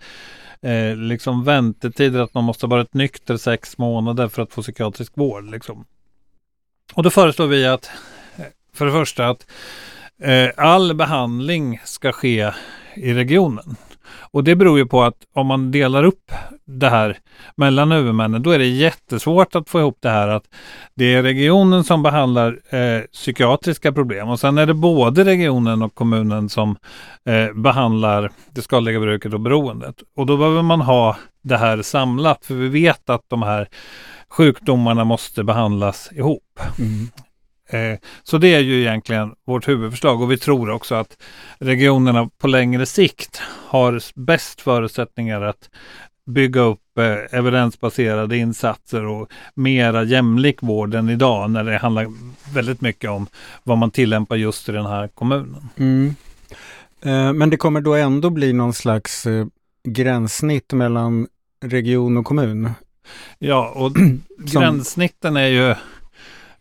eh, 0.63 0.97
liksom 0.97 1.45
väntetider 1.45 2.21
att 2.21 2.35
man 2.35 2.45
måste 2.45 2.67
ha 2.67 2.71
varit 2.71 2.95
nykter 2.95 3.37
sex 3.37 3.79
månader 3.79 4.29
för 4.29 4.43
att 4.43 4.53
få 4.53 4.63
psykiatrisk 4.63 5.13
vård. 5.17 5.51
Liksom. 5.51 5.85
Och 6.95 7.03
då 7.03 7.11
föreslår 7.11 7.47
vi 7.47 7.67
att 7.67 7.91
eh, 8.37 8.45
för 8.75 8.87
det 8.87 8.93
första 8.93 9.29
att 9.29 9.47
eh, 10.23 10.51
all 10.57 10.95
behandling 10.95 11.81
ska 11.85 12.13
ske 12.13 12.53
i 12.95 13.15
regionen. 13.15 13.77
Och 14.21 14.45
det 14.45 14.57
beror 14.57 14.79
ju 14.79 14.87
på 14.87 15.03
att 15.03 15.17
om 15.35 15.47
man 15.47 15.71
delar 15.71 16.05
upp 16.05 16.33
det 16.65 16.89
här 16.89 17.19
mellan 17.57 17.93
huvudmännen, 17.93 18.43
då 18.43 18.51
är 18.51 18.59
det 18.59 18.67
jättesvårt 18.67 19.55
att 19.55 19.69
få 19.69 19.81
ihop 19.81 19.99
det 20.01 20.11
här 20.11 20.29
att 20.29 20.45
det 20.95 21.15
är 21.15 21.23
regionen 21.23 21.85
som 21.85 22.03
behandlar 22.03 22.59
eh, 22.75 23.01
psykiatriska 23.13 23.93
problem 23.93 24.29
och 24.29 24.41
sen 24.41 24.59
är 24.59 24.67
det 24.67 24.75
både 24.75 25.25
regionen 25.25 25.83
och 25.83 25.95
kommunen 25.95 26.49
som 26.49 26.77
eh, 27.25 27.53
behandlar 27.55 28.31
det 28.51 28.63
skadliga 28.63 29.01
bruket 29.01 29.35
och 29.35 29.41
beroendet. 29.41 29.97
Och 30.17 30.27
då 30.27 30.37
behöver 30.37 30.63
man 30.63 30.81
ha 30.81 31.17
det 31.43 31.57
här 31.57 31.83
samlat, 31.83 32.47
för 32.47 32.55
vi 32.55 32.69
vet 32.69 33.11
att 33.11 33.25
de 33.29 33.43
här 33.43 33.69
sjukdomarna 34.29 35.05
måste 35.05 35.45
behandlas 35.45 36.13
ihop. 36.13 36.61
Mm. 36.79 37.09
Eh, 37.73 37.99
så 38.23 38.39
det 38.39 38.55
är 38.55 38.61
ju 38.61 38.81
egentligen 38.81 39.35
vårt 39.47 39.69
huvudförslag 39.69 40.23
och 40.23 40.33
vi 40.33 40.39
tror 40.39 40.71
också 40.71 40.95
att 40.95 41.23
regionerna 41.59 42.31
på 42.39 42.47
längre 42.47 42.87
sikt 42.87 43.41
har 43.67 44.21
bäst 44.21 44.61
förutsättningar 44.61 45.41
att 45.43 45.71
bygga 46.27 46.61
upp 46.61 46.99
eh, 46.99 47.39
evidensbaserade 47.39 48.37
insatser 48.37 49.05
och 49.07 49.33
mera 49.55 50.05
jämlik 50.05 50.63
vård 50.63 50.95
än 50.95 51.09
idag 51.09 51.51
när 51.51 51.65
det 51.65 51.79
handlar 51.79 52.07
väldigt 52.55 52.81
mycket 52.81 53.11
om 53.11 53.27
vad 53.63 53.79
man 53.79 53.91
tillämpar 53.91 54.37
just 54.37 54.69
i 54.69 54.73
den 54.73 54.87
här 54.87 55.09
kommunen. 55.09 55.69
Mm. 55.77 56.15
Eh, 57.03 57.33
men 57.33 57.51
det 57.51 57.57
kommer 57.57 57.81
då 57.81 57.95
ändå 57.95 58.31
bli 58.31 58.53
någon 58.53 58.75
slags 58.75 59.27
gränssnitt 59.85 60.73
mellan 60.73 61.27
region 61.65 62.17
och 62.17 62.25
kommun? 62.25 62.71
Ja, 63.39 63.73
och 63.75 63.93
gränssnitten 64.39 65.37
är 65.37 65.47
ju 65.47 65.75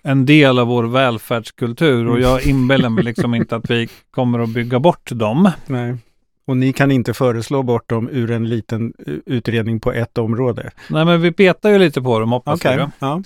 en 0.03 0.25
del 0.25 0.60
av 0.60 0.67
vår 0.67 0.84
välfärdskultur 0.84 2.08
och 2.08 2.20
jag 2.20 2.46
inbillar 2.46 2.89
mig 2.89 3.03
liksom 3.03 3.36
inte 3.36 3.55
att 3.55 3.72
vi 3.72 3.89
kommer 4.12 4.39
att 4.39 4.50
bygga 4.50 4.79
bort 4.79 5.12
dem. 5.12 5.51
Nej. 5.65 5.98
Och 6.46 6.58
ni 6.58 6.74
kan 6.74 6.91
inte 6.91 7.13
föreslå 7.13 7.63
bort 7.63 7.89
dem 7.89 8.10
ur 8.12 8.31
en 8.31 8.50
liten 8.50 8.93
utredning 9.25 9.79
på 9.79 9.91
ett 9.91 10.17
område? 10.17 10.72
Nej, 10.89 11.05
men 11.05 11.22
vi 11.22 11.31
petar 11.31 11.70
ju 11.70 11.79
lite 11.79 12.01
på 12.01 12.20
dem 12.20 12.31
hoppas 12.31 12.60
okay. 12.60 12.77
vi. 12.77 12.86
Ja. 13.00 13.22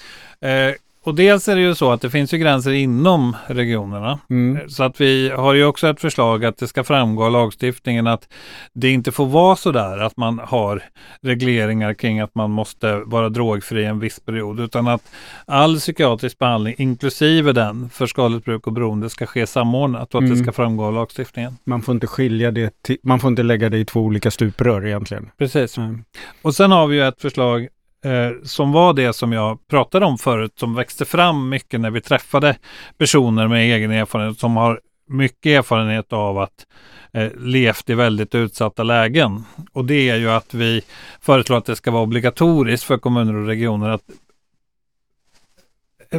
Eh, 0.50 0.74
och 1.05 1.15
dels 1.15 1.47
är 1.47 1.55
det 1.55 1.62
ju 1.62 1.75
så 1.75 1.91
att 1.91 2.01
det 2.01 2.09
finns 2.09 2.33
ju 2.33 2.38
gränser 2.38 2.71
inom 2.71 3.35
regionerna. 3.47 4.19
Mm. 4.29 4.69
Så 4.69 4.83
att 4.83 5.01
vi 5.01 5.29
har 5.29 5.53
ju 5.53 5.65
också 5.65 5.88
ett 5.88 6.01
förslag 6.01 6.45
att 6.45 6.57
det 6.57 6.67
ska 6.67 6.83
framgå 6.83 7.25
av 7.25 7.31
lagstiftningen 7.31 8.07
att 8.07 8.27
det 8.74 8.91
inte 8.91 9.12
får 9.12 9.25
vara 9.25 9.55
så 9.55 9.71
där 9.71 9.97
att 9.97 10.17
man 10.17 10.39
har 10.39 10.83
regleringar 11.21 11.93
kring 11.93 12.19
att 12.19 12.35
man 12.35 12.51
måste 12.51 12.95
vara 12.95 13.29
drogfri 13.29 13.85
en 13.85 14.00
viss 14.00 14.19
period, 14.19 14.59
utan 14.59 14.88
att 14.88 15.01
all 15.45 15.77
psykiatrisk 15.77 16.39
behandling, 16.39 16.75
inklusive 16.77 17.51
den 17.51 17.89
för 17.89 18.07
skadligt 18.07 18.45
bruk 18.45 18.67
och 18.67 18.74
beroende, 18.74 19.09
ska 19.09 19.25
ske 19.25 19.47
samordnat 19.47 20.15
och 20.15 20.19
att 20.19 20.25
mm. 20.25 20.38
det 20.38 20.43
ska 20.43 20.51
framgå 20.51 20.85
av 20.85 20.93
lagstiftningen. 20.93 21.57
Man 21.63 21.81
får 21.81 21.93
inte 21.93 22.07
skilja 22.07 22.51
det, 22.51 22.83
till, 22.83 22.97
man 23.03 23.19
får 23.19 23.29
inte 23.29 23.43
lägga 23.43 23.69
det 23.69 23.77
i 23.77 23.85
två 23.85 24.01
olika 24.01 24.31
stuprör 24.31 24.85
egentligen. 24.85 25.29
Precis. 25.38 25.77
Mm. 25.77 26.03
Och 26.41 26.55
sen 26.55 26.71
har 26.71 26.88
vi 26.88 26.95
ju 26.95 27.07
ett 27.07 27.21
förslag 27.21 27.67
eh, 28.05 28.31
som 28.43 28.71
var 28.71 28.93
det 28.93 29.13
som 29.13 29.33
jag 29.33 29.67
pratade 29.67 30.05
om 30.05 30.17
förut, 30.17 30.53
som 30.59 30.75
växte 30.75 31.05
fram 31.05 31.50
mycket 31.50 31.79
när 31.79 31.91
vi 31.91 32.01
träffade 32.01 32.57
personer 32.97 33.47
med 33.47 33.75
egen 33.75 33.91
erfarenhet 33.91 34.39
som 34.39 34.55
har 34.55 34.79
mycket 35.07 35.50
erfarenhet 35.50 36.13
av 36.13 36.38
att 36.38 36.65
eh, 37.13 37.31
levt 37.38 37.89
i 37.89 37.93
väldigt 37.93 38.35
utsatta 38.35 38.83
lägen. 38.83 39.43
Och 39.74 39.85
det 39.85 40.09
är 40.09 40.15
ju 40.15 40.29
att 40.29 40.53
vi 40.53 40.81
föreslår 41.21 41.57
att 41.57 41.65
det 41.65 41.75
ska 41.75 41.91
vara 41.91 42.03
obligatoriskt 42.03 42.85
för 42.85 42.97
kommuner 42.97 43.35
och 43.35 43.47
regioner 43.47 43.89
att 43.89 44.03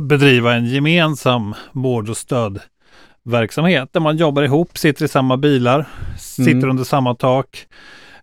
bedriva 0.00 0.54
en 0.54 0.66
gemensam 0.66 1.54
vård 1.72 2.08
och 2.08 2.16
stödverksamhet 2.16 3.92
där 3.92 4.00
man 4.00 4.16
jobbar 4.16 4.42
ihop, 4.42 4.78
sitter 4.78 5.04
i 5.04 5.08
samma 5.08 5.36
bilar, 5.36 5.86
sitter 6.18 6.52
mm. 6.52 6.70
under 6.70 6.84
samma 6.84 7.14
tak, 7.14 7.66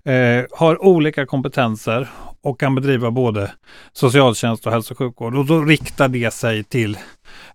eh, 0.04 0.46
har 0.52 0.84
olika 0.84 1.26
kompetenser 1.26 2.10
och 2.44 2.60
kan 2.60 2.76
bedriva 2.76 3.12
både 3.12 3.52
socialtjänst 3.94 4.66
och 4.66 4.72
hälso 4.72 4.94
och 4.94 4.98
sjukvård. 4.98 5.36
Och 5.36 5.46
då 5.46 5.62
riktar 5.62 6.08
det 6.08 6.34
sig 6.34 6.64
till 6.64 6.98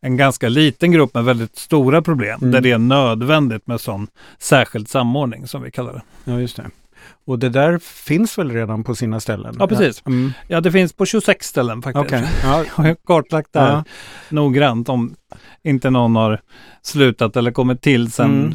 en 0.00 0.16
ganska 0.16 0.48
liten 0.48 0.92
grupp 0.92 1.14
med 1.14 1.24
väldigt 1.24 1.56
stora 1.56 2.02
problem 2.02 2.38
mm. 2.40 2.52
där 2.52 2.60
det 2.60 2.70
är 2.70 2.78
nödvändigt 2.78 3.66
med 3.66 3.80
sån 3.80 4.06
särskild 4.38 4.88
samordning 4.88 5.46
som 5.46 5.62
vi 5.62 5.70
kallar 5.70 5.92
det. 5.92 6.02
Ja, 6.24 6.40
just 6.40 6.56
det. 6.56 6.70
Och 7.26 7.38
det 7.38 7.48
där 7.48 7.78
finns 7.78 8.38
väl 8.38 8.50
redan 8.50 8.84
på 8.84 8.94
sina 8.94 9.20
ställen? 9.20 9.56
Ja, 9.58 9.66
precis. 9.66 10.02
Ja, 10.04 10.10
mm. 10.10 10.32
ja 10.48 10.60
det 10.60 10.72
finns 10.72 10.92
på 10.92 11.06
26 11.06 11.46
ställen 11.46 11.82
faktiskt. 11.82 12.06
Okay. 12.06 12.22
Ja. 12.42 12.64
Jag 12.76 12.84
har 12.84 12.96
kartlagt 13.06 13.52
det 13.52 13.60
här 13.60 13.72
ja. 13.72 13.84
noggrant 14.28 14.88
om 14.88 15.14
inte 15.62 15.90
någon 15.90 16.16
har 16.16 16.40
slutat 16.82 17.36
eller 17.36 17.50
kommit 17.50 17.82
till 17.82 18.12
sen 18.12 18.40
mm 18.40 18.54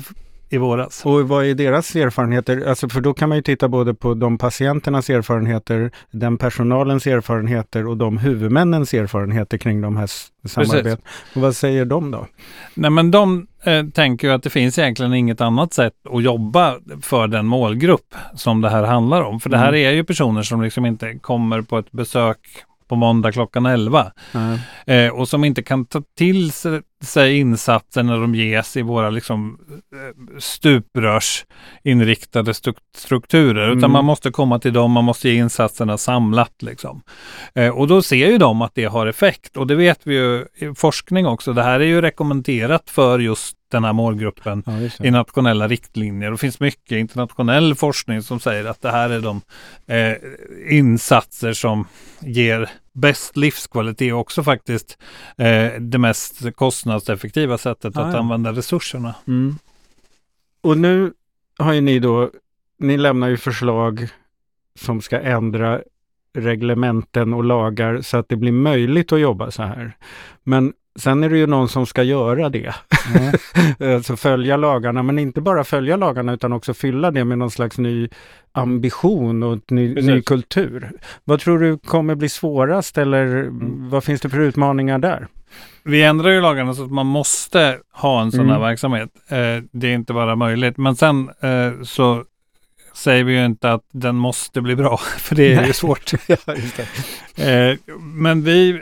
i 0.53 0.57
våras. 0.57 1.05
Och 1.05 1.27
vad 1.27 1.45
är 1.45 1.55
deras 1.55 1.95
erfarenheter? 1.95 2.69
Alltså 2.69 2.89
för 2.89 3.01
då 3.01 3.13
kan 3.13 3.29
man 3.29 3.37
ju 3.37 3.41
titta 3.41 3.67
både 3.67 3.93
på 3.93 4.13
de 4.13 4.37
patienternas 4.37 5.09
erfarenheter, 5.09 5.91
den 6.11 6.37
personalens 6.37 7.07
erfarenheter 7.07 7.87
och 7.87 7.97
de 7.97 8.17
huvudmännens 8.17 8.93
erfarenheter 8.93 9.57
kring 9.57 9.81
de 9.81 9.97
här 9.97 10.09
samarbeten. 10.47 10.97
Och 11.35 11.41
vad 11.41 11.55
säger 11.55 11.85
de 11.85 12.11
då? 12.11 12.27
Nej 12.73 12.91
men 12.91 13.11
de 13.11 13.47
eh, 13.63 13.85
tänker 13.85 14.27
ju 14.27 14.33
att 14.33 14.43
det 14.43 14.49
finns 14.49 14.79
egentligen 14.79 15.13
inget 15.13 15.41
annat 15.41 15.73
sätt 15.73 15.93
att 16.09 16.23
jobba 16.23 16.75
för 17.01 17.27
den 17.27 17.45
målgrupp 17.45 18.15
som 18.35 18.61
det 18.61 18.69
här 18.69 18.83
handlar 18.83 19.21
om. 19.21 19.39
För 19.39 19.49
det 19.49 19.57
här 19.57 19.69
mm. 19.69 19.87
är 19.87 19.91
ju 19.91 20.03
personer 20.03 20.41
som 20.41 20.61
liksom 20.61 20.85
inte 20.85 21.13
kommer 21.13 21.61
på 21.61 21.77
ett 21.77 21.91
besök 21.91 22.39
på 22.93 22.97
måndag 22.97 23.31
klockan 23.31 23.65
11. 23.65 24.11
Mm. 24.33 24.57
Eh, 24.85 25.09
och 25.13 25.29
som 25.29 25.43
inte 25.43 25.63
kan 25.63 25.85
ta 25.85 26.01
till 26.17 26.51
sig 27.01 27.39
insatser 27.39 28.03
när 28.03 28.19
de 28.19 28.35
ges 28.35 28.77
i 28.77 28.81
våra 28.81 29.09
liksom, 29.09 29.59
eh, 29.93 29.99
stuprörsinriktade 30.39 32.53
strukturer. 32.97 33.65
Mm. 33.65 33.77
Utan 33.77 33.91
man 33.91 34.05
måste 34.05 34.31
komma 34.31 34.59
till 34.59 34.73
dem, 34.73 34.91
man 34.91 35.03
måste 35.03 35.29
ge 35.29 35.35
insatserna 35.35 35.97
samlat. 35.97 36.61
Liksom. 36.61 37.01
Eh, 37.55 37.69
och 37.69 37.87
då 37.87 38.01
ser 38.01 38.31
ju 38.31 38.37
de 38.37 38.61
att 38.61 38.75
det 38.75 38.85
har 38.85 39.07
effekt. 39.07 39.57
Och 39.57 39.67
det 39.67 39.75
vet 39.75 39.99
vi 40.03 40.15
ju 40.15 40.45
i 40.55 40.75
forskning 40.75 41.27
också. 41.27 41.53
Det 41.53 41.63
här 41.63 41.79
är 41.79 41.85
ju 41.85 42.01
rekommenderat 42.01 42.89
för 42.89 43.19
just 43.19 43.57
den 43.77 43.83
här 43.83 43.93
målgruppen 43.93 44.63
ja, 44.65 45.05
i 45.07 45.11
nationella 45.11 45.67
riktlinjer. 45.67 46.31
Det 46.31 46.37
finns 46.37 46.59
mycket 46.59 46.95
internationell 46.95 47.75
forskning 47.75 48.21
som 48.21 48.39
säger 48.39 48.65
att 48.65 48.81
det 48.81 48.91
här 48.91 49.09
är 49.09 49.21
de 49.21 49.41
eh, 49.87 50.13
insatser 50.77 51.53
som 51.53 51.87
ger 52.19 52.69
bäst 52.93 53.37
livskvalitet 53.37 54.13
och 54.13 54.19
också 54.19 54.43
faktiskt 54.43 54.97
eh, 55.37 55.71
det 55.79 55.97
mest 55.97 56.55
kostnadseffektiva 56.55 57.57
sättet 57.57 57.97
ah, 57.97 58.01
att 58.01 58.13
ja. 58.13 58.19
använda 58.19 58.51
resurserna. 58.51 59.15
Mm. 59.27 59.55
Och 60.61 60.77
nu 60.77 61.13
har 61.57 61.73
ju 61.73 61.81
ni 61.81 61.99
då, 61.99 62.29
ni 62.79 62.97
lämnar 62.97 63.27
ju 63.27 63.37
förslag 63.37 64.07
som 64.79 65.01
ska 65.01 65.19
ändra 65.19 65.81
reglementen 66.33 67.33
och 67.33 67.43
lagar 67.43 68.01
så 68.01 68.17
att 68.17 68.29
det 68.29 68.35
blir 68.35 68.51
möjligt 68.51 69.11
att 69.11 69.19
jobba 69.19 69.51
så 69.51 69.63
här. 69.63 69.97
Men 70.43 70.73
Sen 70.99 71.23
är 71.23 71.29
det 71.29 71.37
ju 71.37 71.47
någon 71.47 71.69
som 71.69 71.85
ska 71.85 72.03
göra 72.03 72.49
det. 72.49 72.73
Mm. 73.15 73.95
alltså 73.95 74.15
följa 74.15 74.57
lagarna, 74.57 75.03
men 75.03 75.19
inte 75.19 75.41
bara 75.41 75.63
följa 75.63 75.95
lagarna 75.95 76.33
utan 76.33 76.53
också 76.53 76.73
fylla 76.73 77.11
det 77.11 77.25
med 77.25 77.37
någon 77.37 77.51
slags 77.51 77.77
ny 77.77 78.09
ambition 78.51 79.43
och 79.43 79.71
ny, 79.71 79.95
ny 79.95 80.21
kultur. 80.21 80.91
Vad 81.23 81.39
tror 81.39 81.59
du 81.59 81.77
kommer 81.77 82.15
bli 82.15 82.29
svårast 82.29 82.97
eller 82.97 83.25
mm. 83.25 83.89
vad 83.89 84.03
finns 84.03 84.21
det 84.21 84.29
för 84.29 84.39
utmaningar 84.39 84.99
där? 84.99 85.27
Vi 85.83 86.03
ändrar 86.03 86.29
ju 86.29 86.41
lagarna 86.41 86.73
så 86.73 86.83
att 86.83 86.91
man 86.91 87.05
måste 87.05 87.79
ha 87.91 88.21
en 88.21 88.31
sån 88.31 88.39
här 88.39 88.55
mm. 88.55 88.61
verksamhet. 88.61 89.09
Eh, 89.27 89.63
det 89.71 89.87
är 89.87 89.93
inte 89.93 90.13
bara 90.13 90.35
möjligt. 90.35 90.77
Men 90.77 90.95
sen 90.95 91.29
eh, 91.41 91.83
så 91.83 92.23
säger 92.93 93.23
vi 93.23 93.33
ju 93.33 93.45
inte 93.45 93.71
att 93.71 93.83
den 93.91 94.15
måste 94.15 94.61
bli 94.61 94.75
bra, 94.75 94.97
för 95.17 95.35
det 95.35 95.53
är 95.53 95.65
ju 95.65 95.73
svårt. 95.73 96.11
ja, 96.27 96.37
eh, 97.45 97.77
men 97.99 98.43
vi 98.43 98.81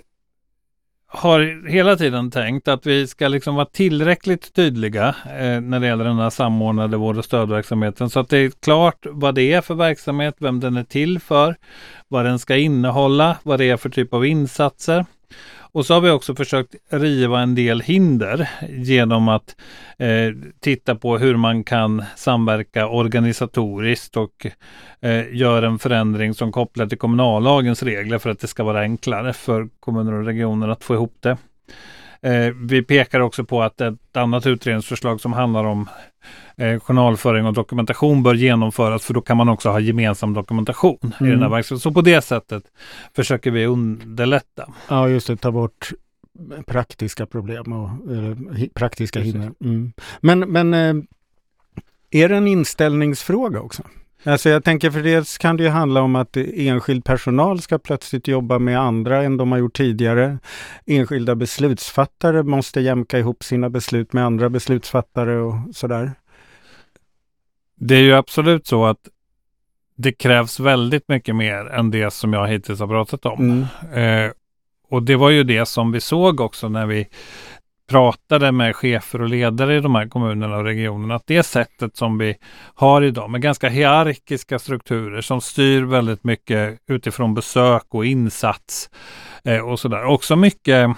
har 1.13 1.67
hela 1.69 1.95
tiden 1.95 2.31
tänkt 2.31 2.67
att 2.67 2.85
vi 2.85 3.07
ska 3.07 3.27
liksom 3.27 3.55
vara 3.55 3.65
tillräckligt 3.65 4.53
tydliga 4.53 5.15
eh, 5.25 5.61
när 5.61 5.79
det 5.79 5.87
gäller 5.87 6.03
den 6.03 6.19
här 6.19 6.29
samordnade 6.29 6.97
vård 6.97 7.17
och 7.17 7.25
stödverksamheten 7.25 8.09
så 8.09 8.19
att 8.19 8.29
det 8.29 8.37
är 8.37 8.51
klart 8.63 9.05
vad 9.09 9.35
det 9.35 9.53
är 9.53 9.61
för 9.61 9.75
verksamhet, 9.75 10.35
vem 10.37 10.59
den 10.59 10.77
är 10.77 10.83
till 10.83 11.19
för, 11.19 11.55
vad 12.07 12.25
den 12.25 12.39
ska 12.39 12.55
innehålla, 12.55 13.37
vad 13.43 13.59
det 13.59 13.69
är 13.69 13.77
för 13.77 13.89
typ 13.89 14.13
av 14.13 14.25
insatser. 14.25 15.05
Och 15.73 15.85
så 15.85 15.93
har 15.93 16.01
vi 16.01 16.09
också 16.09 16.35
försökt 16.35 16.75
riva 16.89 17.41
en 17.41 17.55
del 17.55 17.81
hinder 17.81 18.49
genom 18.69 19.27
att 19.27 19.55
eh, 19.97 20.07
titta 20.59 20.95
på 20.95 21.17
hur 21.17 21.35
man 21.35 21.63
kan 21.63 22.03
samverka 22.15 22.87
organisatoriskt 22.87 24.17
och 24.17 24.47
eh, 25.01 25.35
göra 25.35 25.67
en 25.67 25.79
förändring 25.79 26.33
som 26.33 26.51
kopplar 26.51 26.87
till 26.87 26.97
kommunallagens 26.97 27.83
regler 27.83 28.17
för 28.17 28.29
att 28.29 28.39
det 28.39 28.47
ska 28.47 28.63
vara 28.63 28.81
enklare 28.81 29.33
för 29.33 29.69
kommuner 29.79 30.13
och 30.13 30.25
regioner 30.25 30.67
att 30.67 30.83
få 30.83 30.93
ihop 30.93 31.15
det. 31.19 31.37
Eh, 32.23 32.53
vi 32.55 32.81
pekar 32.83 33.19
också 33.19 33.43
på 33.43 33.61
att 33.61 33.81
ett 33.81 34.17
annat 34.17 34.47
utredningsförslag 34.47 35.21
som 35.21 35.33
handlar 35.33 35.63
om 35.63 35.89
eh, 36.57 36.79
journalföring 36.79 37.45
och 37.45 37.53
dokumentation 37.53 38.23
bör 38.23 38.33
genomföras 38.33 39.05
för 39.05 39.13
då 39.13 39.21
kan 39.21 39.37
man 39.37 39.49
också 39.49 39.69
ha 39.69 39.79
gemensam 39.79 40.33
dokumentation 40.33 40.97
mm. 41.01 41.13
i 41.19 41.19
den 41.19 41.39
här 41.39 41.47
mm. 41.47 41.51
verksamheten. 41.51 41.79
Så 41.79 41.91
på 41.91 42.01
det 42.01 42.21
sättet 42.21 42.63
försöker 43.15 43.51
vi 43.51 43.65
underlätta. 43.65 44.73
Ja, 44.87 45.09
just 45.09 45.27
det, 45.27 45.37
ta 45.37 45.51
bort 45.51 45.91
praktiska 46.65 47.25
problem 47.25 47.73
och 47.73 47.89
eh, 48.15 48.67
praktiska 48.73 49.19
hinder. 49.19 49.51
Mm. 49.63 49.93
Men, 50.21 50.39
men 50.39 50.73
eh, 50.73 50.93
är 52.11 52.29
det 52.29 52.35
en 52.35 52.47
inställningsfråga 52.47 53.61
också? 53.61 53.83
Alltså 54.23 54.49
jag 54.49 54.63
tänker 54.63 54.91
för 54.91 55.03
dels 55.03 55.37
kan 55.37 55.57
det 55.57 55.63
ju 55.63 55.69
handla 55.69 56.01
om 56.01 56.15
att 56.15 56.37
enskild 56.37 57.05
personal 57.05 57.61
ska 57.61 57.77
plötsligt 57.77 58.27
jobba 58.27 58.59
med 58.59 58.79
andra 58.79 59.23
än 59.23 59.37
de 59.37 59.51
har 59.51 59.59
gjort 59.59 59.77
tidigare. 59.77 60.37
Enskilda 60.85 61.35
beslutsfattare 61.35 62.43
måste 62.43 62.81
jämka 62.81 63.19
ihop 63.19 63.43
sina 63.43 63.69
beslut 63.69 64.13
med 64.13 64.25
andra 64.25 64.49
beslutsfattare 64.49 65.37
och 65.37 65.55
sådär. 65.73 66.11
Det 67.75 67.95
är 67.95 68.01
ju 68.01 68.13
absolut 68.13 68.67
så 68.67 68.85
att 68.85 68.99
det 69.95 70.11
krävs 70.11 70.59
väldigt 70.59 71.07
mycket 71.07 71.35
mer 71.35 71.65
än 71.65 71.91
det 71.91 72.13
som 72.13 72.33
jag 72.33 72.47
hittills 72.47 72.79
har 72.79 72.87
pratat 72.87 73.25
om. 73.25 73.67
Mm. 73.93 74.25
Eh, 74.25 74.31
och 74.89 75.03
det 75.03 75.15
var 75.15 75.29
ju 75.29 75.43
det 75.43 75.65
som 75.65 75.91
vi 75.91 76.01
såg 76.01 76.39
också 76.39 76.69
när 76.69 76.85
vi 76.85 77.07
pratade 77.91 78.51
med 78.51 78.75
chefer 78.75 79.21
och 79.21 79.29
ledare 79.29 79.75
i 79.75 79.79
de 79.79 79.95
här 79.95 80.07
kommunerna 80.07 80.57
och 80.57 80.63
regionerna, 80.63 81.15
att 81.15 81.27
det 81.27 81.43
sättet 81.43 81.98
som 81.98 82.17
vi 82.17 82.36
har 82.75 83.01
idag 83.01 83.29
med 83.29 83.41
ganska 83.41 83.69
hierarkiska 83.69 84.60
strukturer 84.60 85.21
som 85.21 85.41
styr 85.41 85.81
väldigt 85.81 86.24
mycket 86.24 86.79
utifrån 86.88 87.33
besök 87.33 87.83
och 87.89 88.05
insats 88.05 88.89
eh, 89.43 89.60
och 89.60 89.79
sådär. 89.79 90.05
Också 90.05 90.36
mycket 90.36 90.89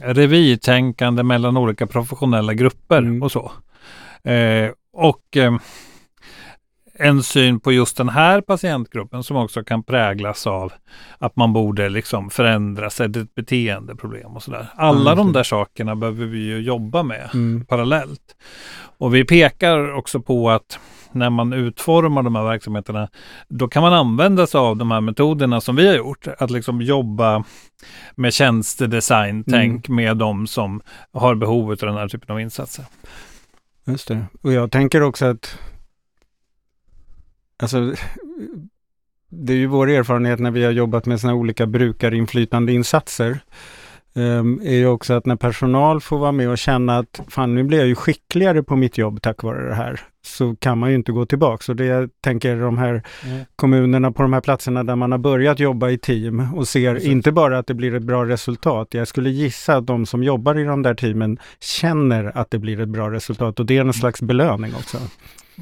revirtänkande 0.00 1.22
mellan 1.22 1.56
olika 1.56 1.86
professionella 1.86 2.54
grupper 2.54 2.98
mm. 2.98 3.22
och 3.22 3.32
så. 3.32 3.52
Eh, 4.30 4.70
och 4.92 5.36
eh, 5.36 5.56
en 7.02 7.22
syn 7.22 7.60
på 7.60 7.72
just 7.72 7.96
den 7.96 8.08
här 8.08 8.40
patientgruppen 8.40 9.22
som 9.22 9.36
också 9.36 9.64
kan 9.64 9.82
präglas 9.82 10.46
av 10.46 10.72
att 11.18 11.36
man 11.36 11.52
borde 11.52 11.88
liksom 11.88 12.30
förändra 12.30 12.90
sig, 12.90 13.06
ett 13.06 13.34
beteendeproblem 13.34 14.36
och 14.36 14.42
sådär. 14.42 14.66
Alla 14.74 15.12
mm. 15.12 15.24
de 15.26 15.32
där 15.32 15.42
sakerna 15.42 15.96
behöver 15.96 16.26
vi 16.26 16.38
ju 16.38 16.58
jobba 16.58 17.02
med 17.02 17.30
mm. 17.34 17.64
parallellt. 17.64 18.36
Och 18.98 19.14
vi 19.14 19.24
pekar 19.24 19.94
också 19.94 20.20
på 20.20 20.50
att 20.50 20.78
när 21.12 21.30
man 21.30 21.52
utformar 21.52 22.22
de 22.22 22.34
här 22.34 22.44
verksamheterna, 22.44 23.08
då 23.48 23.68
kan 23.68 23.82
man 23.82 23.92
använda 23.92 24.46
sig 24.46 24.58
av 24.58 24.76
de 24.76 24.90
här 24.90 25.00
metoderna 25.00 25.60
som 25.60 25.76
vi 25.76 25.88
har 25.88 25.94
gjort. 25.94 26.26
Att 26.38 26.50
liksom 26.50 26.82
jobba 26.82 27.44
med 28.14 28.34
tjänstedesign, 28.34 29.44
tänk 29.44 29.88
mm. 29.88 29.96
med 29.96 30.16
de 30.16 30.46
som 30.46 30.80
har 31.12 31.34
behov 31.34 31.70
av 31.70 31.76
den 31.76 31.94
här 31.94 32.08
typen 32.08 32.34
av 32.34 32.40
insatser. 32.40 32.84
Just 33.86 34.08
det. 34.08 34.24
Och 34.42 34.52
jag 34.52 34.70
tänker 34.70 35.02
också 35.02 35.26
att 35.26 35.58
Alltså, 37.56 37.94
det 39.28 39.52
är 39.52 39.56
ju 39.56 39.66
vår 39.66 39.90
erfarenhet 39.90 40.40
när 40.40 40.50
vi 40.50 40.64
har 40.64 40.72
jobbat 40.72 41.06
med 41.06 41.20
sådana 41.20 41.38
olika 41.38 41.66
brukarinflytande 41.66 42.72
insatser. 42.72 43.38
Um, 44.14 44.60
är 44.64 44.74
ju 44.74 44.86
också 44.86 45.14
att 45.14 45.26
när 45.26 45.36
personal 45.36 46.00
får 46.00 46.18
vara 46.18 46.32
med 46.32 46.48
och 46.48 46.58
känna 46.58 46.98
att 46.98 47.20
fan 47.28 47.54
nu 47.54 47.62
blir 47.64 47.78
jag 47.78 47.86
ju 47.86 47.94
skickligare 47.94 48.62
på 48.62 48.76
mitt 48.76 48.98
jobb 48.98 49.22
tack 49.22 49.42
vare 49.42 49.68
det 49.68 49.74
här. 49.74 50.00
Så 50.24 50.56
kan 50.56 50.78
man 50.78 50.90
ju 50.90 50.96
inte 50.96 51.12
gå 51.12 51.26
tillbaka. 51.26 51.62
Så 51.62 51.72
det 51.72 51.84
jag 51.84 52.10
tänker 52.20 52.56
de 52.56 52.78
här 52.78 53.02
mm. 53.26 53.44
kommunerna 53.56 54.12
på 54.12 54.22
de 54.22 54.32
här 54.32 54.40
platserna 54.40 54.84
där 54.84 54.96
man 54.96 55.12
har 55.12 55.18
börjat 55.18 55.60
jobba 55.60 55.90
i 55.90 55.98
team 55.98 56.54
och 56.54 56.68
ser 56.68 56.94
Precis. 56.94 57.08
inte 57.08 57.32
bara 57.32 57.58
att 57.58 57.66
det 57.66 57.74
blir 57.74 57.94
ett 57.94 58.02
bra 58.02 58.24
resultat. 58.24 58.88
Jag 58.90 59.08
skulle 59.08 59.30
gissa 59.30 59.76
att 59.76 59.86
de 59.86 60.06
som 60.06 60.22
jobbar 60.22 60.58
i 60.58 60.64
de 60.64 60.82
där 60.82 60.94
teamen 60.94 61.38
känner 61.60 62.38
att 62.38 62.50
det 62.50 62.58
blir 62.58 62.80
ett 62.80 62.88
bra 62.88 63.10
resultat 63.10 63.60
och 63.60 63.66
det 63.66 63.76
är 63.76 63.80
en 63.80 63.92
slags 63.92 64.22
belöning 64.22 64.74
också. 64.74 64.98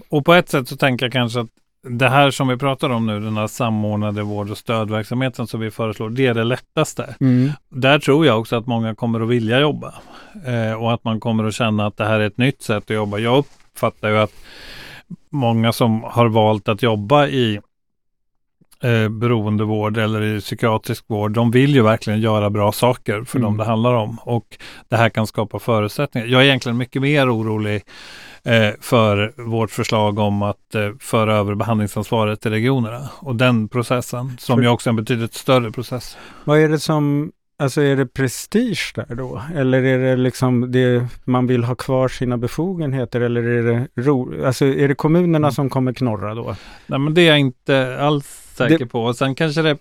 Och 0.09 0.25
på 0.25 0.35
ett 0.35 0.49
sätt 0.49 0.69
så 0.69 0.77
tänker 0.77 1.07
jag 1.07 1.12
kanske 1.12 1.41
att 1.41 1.51
det 1.83 2.09
här 2.09 2.31
som 2.31 2.49
vi 2.49 2.57
pratar 2.57 2.90
om 2.90 3.07
nu, 3.07 3.21
den 3.21 3.37
här 3.37 3.47
samordnade 3.47 4.23
vård 4.23 4.51
och 4.51 4.59
stödverksamheten 4.59 5.47
som 5.47 5.61
vi 5.61 5.71
föreslår, 5.71 6.11
det 6.11 6.27
är 6.27 6.35
det 6.35 6.45
lättaste. 6.45 7.14
Mm. 7.21 7.51
Där 7.69 7.99
tror 7.99 8.27
jag 8.27 8.40
också 8.40 8.57
att 8.57 8.66
många 8.66 8.95
kommer 8.95 9.21
att 9.21 9.29
vilja 9.29 9.61
jobba 9.61 9.95
eh, 10.47 10.83
och 10.83 10.95
att 10.95 11.05
man 11.05 11.21
kommer 11.21 11.45
att 11.45 11.55
känna 11.55 11.87
att 11.87 11.97
det 11.97 12.05
här 12.05 12.21
är 12.21 12.27
ett 12.27 12.38
nytt 12.38 12.62
sätt 12.62 12.85
att 12.85 12.97
jobba. 12.97 13.19
Jag 13.19 13.38
uppfattar 13.38 14.09
ju 14.09 14.19
att 14.19 14.33
många 15.31 15.73
som 15.73 16.03
har 16.03 16.29
valt 16.29 16.69
att 16.69 16.83
jobba 16.83 17.27
i 17.27 17.61
eh, 18.83 19.09
beroendevård 19.09 19.99
eller 19.99 20.23
i 20.23 20.40
psykiatrisk 20.40 21.05
vård, 21.07 21.33
de 21.33 21.51
vill 21.51 21.75
ju 21.75 21.83
verkligen 21.83 22.21
göra 22.21 22.51
bra 22.51 22.73
saker 22.73 23.25
för 23.25 23.38
mm. 23.38 23.47
dem 23.47 23.57
det 23.57 23.64
handlar 23.64 23.95
om 23.95 24.19
och 24.23 24.59
det 24.88 24.97
här 24.97 25.09
kan 25.09 25.27
skapa 25.27 25.59
förutsättningar. 25.59 26.27
Jag 26.27 26.40
är 26.40 26.45
egentligen 26.45 26.79
mycket 26.79 27.03
mer 27.03 27.37
orolig 27.37 27.83
för 28.81 29.42
vårt 29.42 29.70
förslag 29.70 30.18
om 30.18 30.42
att 30.42 30.74
eh, 30.74 30.90
föra 31.00 31.37
över 31.37 31.55
behandlingsansvaret 31.55 32.40
till 32.40 32.50
regionerna 32.50 33.09
och 33.18 33.37
den 33.37 33.68
processen 33.68 34.37
som 34.38 34.62
ju 34.62 34.68
också 34.68 34.88
är 34.88 34.92
en 34.92 34.96
betydligt 34.96 35.35
större 35.35 35.70
process. 35.70 36.16
Vad 36.44 36.59
är 36.59 36.68
det 36.68 36.79
som 36.79 37.33
Alltså 37.61 37.83
är 37.83 37.96
det 37.96 38.07
prestige 38.07 38.92
där 38.94 39.14
då? 39.14 39.42
Eller 39.55 39.83
är 39.83 39.98
det 39.98 40.16
liksom 40.16 40.72
det 40.72 41.07
man 41.24 41.46
vill 41.46 41.64
ha 41.64 41.74
kvar 41.74 42.09
sina 42.09 42.37
befogenheter 42.38 43.20
eller 43.20 43.42
är 43.42 43.62
det 43.62 44.03
ro, 44.03 44.46
alltså 44.46 44.64
är 44.64 44.88
det 44.88 44.94
kommunerna 44.94 45.38
mm. 45.38 45.53
som 45.53 45.70
kommer 45.70 45.92
knorra 45.92 46.35
då? 46.35 46.57
Nej 46.87 46.98
men 46.98 47.14
det 47.14 47.22
är 47.22 47.26
jag 47.26 47.38
inte 47.38 47.98
alls 48.00 48.50
säker 48.68 48.79
det... 48.79 48.87
på. 48.87 49.05
Och 49.05 49.16
sen 49.16 49.35
kanske 49.35 49.62
det 49.62 49.79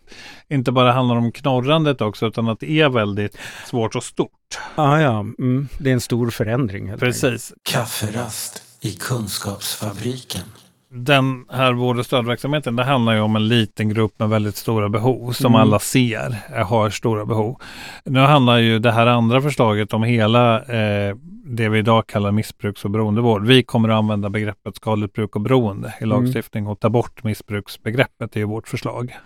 inte 0.47 0.71
bara 0.71 0.91
handlar 0.91 1.15
om 1.15 1.31
knorrandet 1.31 2.01
också 2.01 2.27
utan 2.27 2.49
att 2.49 2.59
det 2.59 2.71
är 2.71 2.89
väldigt 2.89 3.37
svårt 3.65 3.95
och 3.95 4.03
stort. 4.03 4.59
Ah, 4.75 4.99
ja, 4.99 5.19
mm. 5.19 5.67
det 5.77 5.89
är 5.89 5.93
en 5.93 6.01
stor 6.01 6.29
förändring. 6.29 6.97
Precis. 6.97 7.53
Kafferast 7.63 8.63
i 8.81 8.91
Kunskapsfabriken 8.91 10.43
den 10.91 11.45
här 11.49 11.73
vård 11.73 11.99
och 11.99 12.05
stödverksamheten, 12.05 12.75
det 12.75 12.83
handlar 12.83 13.13
ju 13.13 13.19
om 13.19 13.35
en 13.35 13.47
liten 13.47 13.89
grupp 13.89 14.19
med 14.19 14.29
väldigt 14.29 14.55
stora 14.55 14.89
behov 14.89 15.31
som 15.31 15.45
mm. 15.45 15.61
alla 15.61 15.79
ser 15.79 16.63
har 16.63 16.89
stora 16.89 17.25
behov. 17.25 17.61
Nu 18.03 18.19
handlar 18.19 18.57
ju 18.57 18.79
det 18.79 18.91
här 18.91 19.07
andra 19.07 19.41
förslaget 19.41 19.93
om 19.93 20.03
hela 20.03 20.55
eh, 20.61 21.15
det 21.45 21.69
vi 21.69 21.79
idag 21.79 22.07
kallar 22.07 22.31
missbruks 22.31 22.85
och 22.85 22.91
beroendevård. 22.91 23.45
Vi 23.45 23.63
kommer 23.63 23.89
att 23.89 23.97
använda 23.97 24.29
begreppet 24.29 24.75
skadligt 24.75 25.13
bruk 25.13 25.35
och 25.35 25.41
beroende 25.41 25.93
i 25.99 26.03
mm. 26.03 26.09
lagstiftning 26.09 26.67
och 26.67 26.79
ta 26.79 26.89
bort 26.89 27.23
missbruksbegreppet 27.23 28.37
i 28.37 28.43
vårt 28.43 28.67
förslag. 28.67 29.17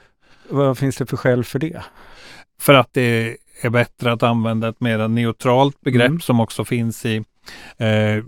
Vad 0.49 0.77
finns 0.77 0.97
det 0.97 1.05
för 1.05 1.17
skäl 1.17 1.43
för 1.43 1.59
det? 1.59 1.83
För 2.61 2.73
att 2.73 2.89
det 2.91 3.37
är 3.61 3.69
bättre 3.69 4.11
att 4.11 4.23
använda 4.23 4.69
ett 4.69 4.79
mer 4.79 5.07
neutralt 5.07 5.81
begrepp 5.81 6.07
mm. 6.07 6.19
som 6.19 6.39
också 6.39 6.65
finns 6.65 7.05
i 7.05 7.23
eh, 7.77 8.23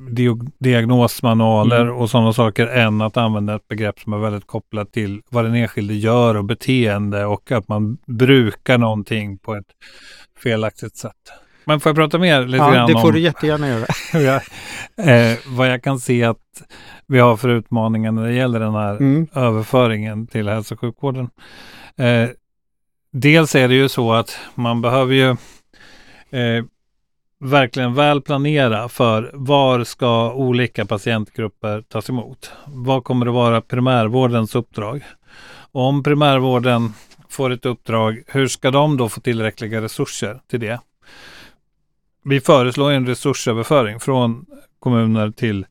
diagnosmanualer 0.59 1.81
mm. 1.81 1.95
och 1.95 2.09
sådana 2.09 2.33
saker 2.33 2.67
än 2.67 3.01
att 3.01 3.17
använda 3.17 3.55
ett 3.55 3.67
begrepp 3.67 3.99
som 3.99 4.13
är 4.13 4.17
väldigt 4.17 4.47
kopplat 4.47 4.91
till 4.91 5.21
vad 5.29 5.45
den 5.45 5.55
enskilde 5.55 5.93
gör 5.93 6.35
och 6.35 6.45
beteende 6.45 7.25
och 7.25 7.51
att 7.51 7.67
man 7.67 7.97
brukar 8.07 8.77
någonting 8.77 9.37
på 9.37 9.55
ett 9.55 9.67
felaktigt 10.43 10.97
sätt. 10.97 11.13
Men 11.65 11.79
får 11.79 11.89
jag 11.89 11.95
prata 11.95 12.17
mer 12.17 12.45
lite 12.45 12.63
ja, 12.63 12.71
grann 12.71 12.87
det 12.87 12.93
får 12.93 13.07
om 13.07 13.13
du 13.13 13.19
jättegärna 13.19 13.67
göra. 13.67 14.35
eh, 14.97 15.37
vad 15.47 15.69
jag 15.69 15.83
kan 15.83 15.99
se 15.99 16.23
att 16.23 16.37
vi 17.07 17.19
har 17.19 17.37
för 17.37 17.49
utmaningar 17.49 18.11
när 18.11 18.23
det 18.23 18.33
gäller 18.33 18.59
den 18.59 18.73
här 18.73 18.95
mm. 18.95 19.27
överföringen 19.33 20.27
till 20.27 20.47
hälso 20.47 20.73
och 20.73 20.79
sjukvården. 20.79 21.29
Eh, 21.97 22.29
dels 23.11 23.55
är 23.55 23.67
det 23.67 23.75
ju 23.75 23.89
så 23.89 24.13
att 24.13 24.39
man 24.55 24.81
behöver 24.81 25.13
ju 25.13 25.29
eh, 26.39 26.65
verkligen 27.39 27.93
väl 27.93 28.21
planera 28.21 28.89
för 28.89 29.31
var 29.33 29.83
ska 29.83 30.33
olika 30.33 30.85
patientgrupper 30.85 31.81
tas 31.81 32.09
emot? 32.09 32.51
Vad 32.65 33.03
kommer 33.03 33.25
att 33.25 33.33
vara 33.33 33.61
primärvårdens 33.61 34.55
uppdrag? 34.55 35.03
Och 35.71 35.81
om 35.81 36.03
primärvården 36.03 36.93
får 37.29 37.49
ett 37.49 37.65
uppdrag, 37.65 38.23
hur 38.27 38.47
ska 38.47 38.71
de 38.71 38.97
då 38.97 39.09
få 39.09 39.21
tillräckliga 39.21 39.81
resurser 39.81 40.39
till 40.49 40.59
det? 40.59 40.79
Vi 42.23 42.41
föreslår 42.41 42.91
en 42.91 43.07
resursöverföring 43.07 43.99
från 43.99 44.45
kommuner 44.79 45.31
till 45.31 45.65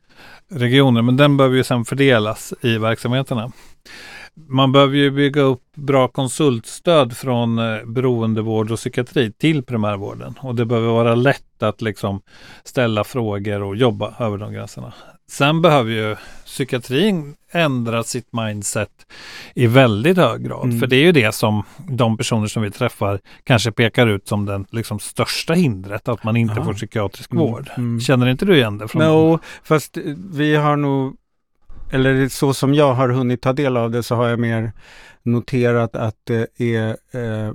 regioner, 0.51 1.03
men 1.03 1.17
den 1.17 1.37
behöver 1.37 1.57
ju 1.57 1.65
sedan 1.65 1.85
fördelas 1.85 2.55
i 2.61 2.79
verksamheterna 2.79 3.53
man 4.37 4.73
behöver 4.73 4.97
ju 4.97 5.11
bygga 5.11 5.41
upp 5.41 5.63
bra 5.77 6.09
konsultstöd 6.09 7.17
från 7.17 7.59
eh, 7.59 7.85
beroendevård 7.85 8.71
och 8.71 8.79
psykiatri 8.79 9.33
till 9.33 9.63
primärvården. 9.63 10.35
Och 10.41 10.55
det 10.55 10.67
behöver 10.67 10.89
vara 10.89 11.15
lätt 11.15 11.63
att 11.63 11.83
liksom 11.83 12.21
ställa 12.65 13.05
frågor 13.05 13.63
och 13.63 13.77
jobba 13.77 14.15
över 14.19 14.39
de 14.39 14.53
gränserna. 14.53 14.93
Sen 15.31 15.63
behöver 15.63 15.93
ju 15.93 16.17
psykiatrin 16.45 17.35
ändra 17.53 18.03
sitt 18.03 18.29
mindset 18.33 18.91
i 19.55 19.67
väldigt 19.67 20.17
hög 20.17 20.45
grad. 20.45 20.65
Mm. 20.65 20.81
För 20.81 20.87
det 20.87 20.97
är 20.97 21.03
ju 21.03 21.13
det 21.13 21.35
som 21.35 21.63
de 21.89 22.17
personer 22.17 22.47
som 22.47 22.63
vi 22.63 22.71
träffar 22.71 23.21
kanske 23.45 23.73
pekar 23.73 24.07
ut 24.07 24.29
som 24.29 24.47
den 24.47 24.67
liksom, 24.71 24.99
största 24.99 25.55
hindret, 25.55 26.09
att 26.09 26.25
man 26.25 26.37
inte 26.37 26.55
Aha. 26.55 26.65
får 26.65 26.75
psykiatrisk 26.75 27.33
mm. 27.33 27.45
vård. 27.45 27.71
Mm. 27.77 28.01
Känner 28.01 28.27
inte 28.27 28.45
du 28.45 28.57
igen 28.57 28.79
det? 28.79 28.89
Från 28.89 29.03
no, 29.03 29.39
fast 29.63 29.99
vi 30.33 30.57
har 30.57 30.77
nog 30.77 31.17
eller 31.91 32.29
så 32.29 32.55
som 32.55 32.75
jag 32.75 32.95
har 32.95 33.09
hunnit 33.09 33.43
ta 33.43 33.53
del 33.53 33.77
av 33.77 33.91
det 33.91 34.03
så 34.03 34.15
har 34.15 34.29
jag 34.29 34.39
mer 34.39 34.73
noterat 35.23 35.97
att 35.97 36.17
det 36.25 36.61
är 36.61 36.89
eh, 36.89 37.53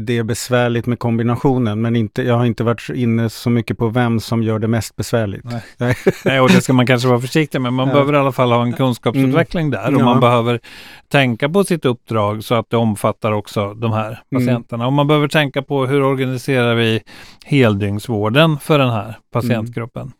det 0.00 0.18
är 0.18 0.22
besvärligt 0.22 0.86
med 0.86 0.98
kombinationen, 0.98 1.80
men 1.80 1.96
inte, 1.96 2.22
jag 2.22 2.36
har 2.36 2.44
inte 2.44 2.64
varit 2.64 2.90
inne 2.94 3.30
så 3.30 3.50
mycket 3.50 3.78
på 3.78 3.88
vem 3.88 4.20
som 4.20 4.42
gör 4.42 4.58
det 4.58 4.68
mest 4.68 4.96
besvärligt. 4.96 5.44
Nej, 5.78 5.96
Nej 6.24 6.40
och 6.40 6.48
det 6.48 6.60
ska 6.60 6.72
man 6.72 6.86
kanske 6.86 7.08
vara 7.08 7.20
försiktig 7.20 7.60
med. 7.60 7.72
Man 7.72 7.88
ja. 7.88 7.92
behöver 7.92 8.12
i 8.12 8.16
alla 8.16 8.32
fall 8.32 8.52
ha 8.52 8.62
en 8.62 8.72
kunskapsutveckling 8.72 9.66
mm. 9.66 9.70
där 9.70 9.94
och 9.94 10.00
ja. 10.00 10.04
man 10.04 10.20
behöver 10.20 10.60
tänka 11.08 11.48
på 11.48 11.64
sitt 11.64 11.84
uppdrag 11.84 12.44
så 12.44 12.54
att 12.54 12.70
det 12.70 12.76
omfattar 12.76 13.32
också 13.32 13.74
de 13.74 13.92
här 13.92 14.06
mm. 14.06 14.44
patienterna. 14.44 14.84
Mm. 14.84 14.86
Och 14.86 14.92
man 14.92 15.06
behöver 15.06 15.28
tänka 15.28 15.62
på 15.62 15.86
hur 15.86 16.02
organiserar 16.02 16.74
vi 16.74 17.02
heldygnsvården 17.44 18.58
för 18.58 18.78
den 18.78 18.90
här 18.90 19.18
patientgruppen. 19.32 20.12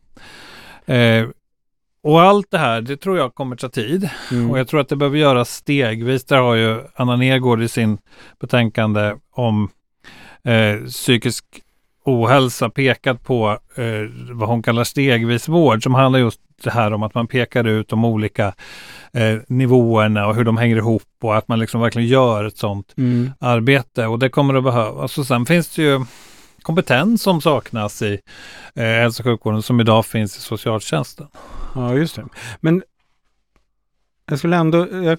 Mm. 0.86 1.24
Eh, 1.24 1.30
och 2.04 2.22
allt 2.22 2.50
det 2.50 2.58
här, 2.58 2.80
det 2.80 2.96
tror 2.96 3.18
jag 3.18 3.34
kommer 3.34 3.56
ta 3.56 3.68
tid. 3.68 4.08
Mm. 4.30 4.50
Och 4.50 4.58
jag 4.58 4.68
tror 4.68 4.80
att 4.80 4.88
det 4.88 4.96
behöver 4.96 5.18
göras 5.18 5.50
stegvis. 5.50 6.24
Där 6.24 6.38
har 6.38 6.54
ju 6.54 6.80
Anna 6.94 7.16
Nergård 7.16 7.62
i 7.62 7.68
sin 7.68 7.98
betänkande 8.40 9.14
om 9.30 9.68
eh, 10.44 10.86
psykisk 10.86 11.44
ohälsa 12.04 12.70
pekat 12.70 13.24
på 13.24 13.58
eh, 13.76 13.84
vad 14.30 14.48
hon 14.48 14.62
kallar 14.62 14.84
stegvis 14.84 15.48
vård 15.48 15.82
som 15.82 15.94
handlar 15.94 16.20
just 16.20 16.40
det 16.64 16.70
här 16.70 16.92
om 16.92 17.02
att 17.02 17.14
man 17.14 17.26
pekar 17.26 17.64
ut 17.64 17.88
de 17.88 18.04
olika 18.04 18.54
eh, 19.12 19.38
nivåerna 19.48 20.26
och 20.26 20.34
hur 20.34 20.44
de 20.44 20.56
hänger 20.56 20.76
ihop 20.76 21.02
och 21.22 21.36
att 21.36 21.48
man 21.48 21.58
liksom 21.58 21.80
verkligen 21.80 22.08
gör 22.08 22.44
ett 22.44 22.58
sådant 22.58 22.94
mm. 22.96 23.30
arbete 23.38 24.06
och 24.06 24.18
det 24.18 24.28
kommer 24.28 24.54
att 24.54 24.64
behövas. 24.64 25.18
Och 25.18 25.26
sen 25.26 25.46
finns 25.46 25.68
det 25.68 25.82
ju 25.82 26.04
kompetens 26.62 27.22
som 27.22 27.40
saknas 27.40 28.02
i 28.02 28.20
eh, 28.74 28.84
hälso 28.84 29.22
och 29.22 29.24
sjukvården 29.24 29.62
som 29.62 29.80
idag 29.80 30.06
finns 30.06 30.36
i 30.36 30.40
socialtjänsten. 30.40 31.26
Ja, 31.74 31.94
just 31.94 32.16
det. 32.16 32.24
Men 32.60 32.82
jag 34.26 34.38
skulle 34.38 34.56
ändå... 34.56 34.88
Jag, 34.90 35.18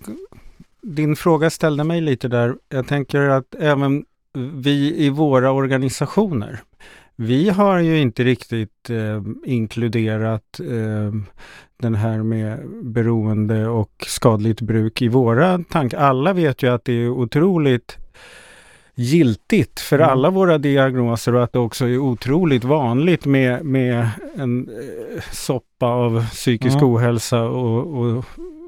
din 0.81 1.15
fråga 1.15 1.49
ställde 1.49 1.83
mig 1.83 2.01
lite 2.01 2.27
där. 2.27 2.55
Jag 2.69 2.87
tänker 2.87 3.19
att 3.19 3.55
även 3.55 4.05
vi 4.53 4.95
i 4.97 5.09
våra 5.09 5.51
organisationer, 5.51 6.59
vi 7.15 7.49
har 7.49 7.79
ju 7.79 7.97
inte 7.97 8.23
riktigt 8.23 8.89
eh, 8.89 9.23
inkluderat 9.45 10.59
eh, 10.59 11.11
den 11.77 11.95
här 11.95 12.23
med 12.23 12.59
beroende 12.83 13.67
och 13.67 14.05
skadligt 14.07 14.61
bruk 14.61 15.01
i 15.01 15.07
våra 15.07 15.63
tankar. 15.69 15.97
Alla 15.97 16.33
vet 16.33 16.63
ju 16.63 16.73
att 16.73 16.85
det 16.85 16.93
är 16.93 17.09
otroligt 17.09 17.97
giltigt 18.95 19.79
för 19.79 19.99
mm. 19.99 20.09
alla 20.09 20.29
våra 20.29 20.57
diagnoser 20.57 21.35
och 21.35 21.43
att 21.43 21.53
det 21.53 21.59
också 21.59 21.85
är 21.85 21.97
otroligt 21.97 22.63
vanligt 22.63 23.25
med, 23.25 23.65
med 23.65 24.09
en 24.35 24.69
eh, 24.69 25.21
soppa 25.31 25.85
av 25.85 26.29
psykisk 26.29 26.75
mm. 26.75 26.89
ohälsa 26.89 27.43
och, 27.43 27.99
och, 27.99 28.25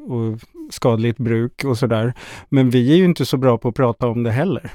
och 0.08 0.40
skadligt 0.70 1.18
bruk 1.18 1.64
och 1.64 1.78
sådär. 1.78 2.14
Men 2.50 2.70
vi 2.70 2.94
är 2.94 2.96
ju 2.96 3.06
inte 3.06 3.26
så 3.26 3.38
bra 3.38 3.58
på 3.58 3.70
att 3.70 3.76
prata 3.76 4.08
om 4.08 4.24
det 4.24 4.32
heller. 4.32 4.72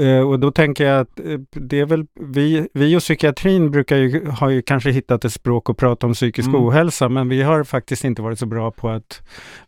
Uh, 0.00 0.28
och 0.30 0.40
då 0.40 0.50
tänker 0.50 0.84
jag 0.84 1.00
att 1.00 1.20
uh, 1.26 1.40
det 1.52 1.80
är 1.80 1.86
väl 1.86 2.06
vi, 2.20 2.68
vi 2.72 2.96
och 2.96 3.00
psykiatrin 3.00 3.70
brukar 3.70 3.96
ju, 3.96 4.26
har 4.26 4.50
ju 4.50 4.62
kanske 4.62 4.90
hittat 4.90 5.24
ett 5.24 5.32
språk 5.32 5.70
att 5.70 5.76
prata 5.76 6.06
om 6.06 6.12
psykisk 6.12 6.48
mm. 6.48 6.60
ohälsa, 6.60 7.08
men 7.08 7.28
vi 7.28 7.42
har 7.42 7.64
faktiskt 7.64 8.04
inte 8.04 8.22
varit 8.22 8.38
så 8.38 8.46
bra 8.46 8.70
på 8.70 8.88
att 8.88 9.22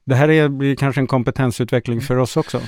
det 0.05 0.15
här 0.15 0.31
är, 0.31 0.49
blir 0.49 0.77
kanske 0.77 1.01
en 1.01 1.07
kompetensutveckling 1.07 2.01
för 2.01 2.17
oss 2.17 2.37
också. 2.37 2.61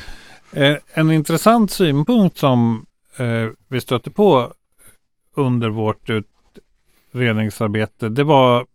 Eh, 0.53 0.77
en 0.95 1.11
intressant 1.11 1.71
synpunkt 1.71 2.39
som 2.39 2.87
eh, 3.17 3.49
vi 3.69 3.81
stötte 3.81 4.11
på 4.11 4.53
under 5.35 5.69
vårt 5.69 6.11
utredningsarbete, 6.11 8.09
det 8.09 8.25
var, 8.25 8.67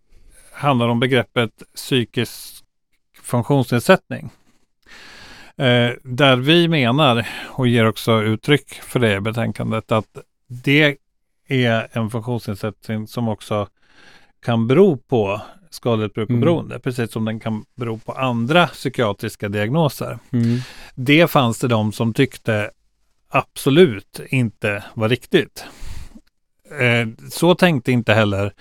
handlar 0.54 0.88
om 0.88 1.00
begreppet 1.00 1.64
psykisk 1.76 2.64
funktionsnedsättning. 3.22 4.30
Eh, 5.58 5.92
där 6.04 6.36
vi 6.36 6.68
menar, 6.68 7.28
och 7.50 7.68
ger 7.68 7.88
också 7.88 8.22
uttryck 8.22 8.74
för 8.74 9.00
det 9.00 9.16
i 9.16 9.20
betänkandet, 9.20 9.92
att 9.92 10.18
det 10.48 10.98
är 11.48 11.88
en 11.92 12.10
funktionsnedsättning 12.10 13.08
som 13.08 13.28
också 13.28 13.68
kan 14.46 14.68
bero 14.68 14.98
på 14.98 15.42
skadligt 15.74 16.14
bruk 16.14 16.26
och 16.26 16.32
mm. 16.32 16.42
beroende, 16.42 16.80
precis 16.80 17.12
som 17.12 17.26
den 17.26 17.40
kan 17.40 17.66
bero 17.76 17.98
på 17.98 18.12
andra 18.12 18.68
psykiatriska 18.68 19.50
diagnoser. 19.50 20.20
Mm. 20.32 20.60
Det 20.96 21.28
fanns 21.28 21.60
det 21.60 21.68
de 21.68 21.92
som 21.92 22.14
tyckte 22.14 22.72
absolut 23.30 24.20
inte 24.30 24.84
var 24.94 25.10
riktigt. 25.10 25.66
Eh, 26.80 27.30
så 27.30 27.56
tänkte 27.56 27.92
inte 27.92 28.14
heller 28.14 28.54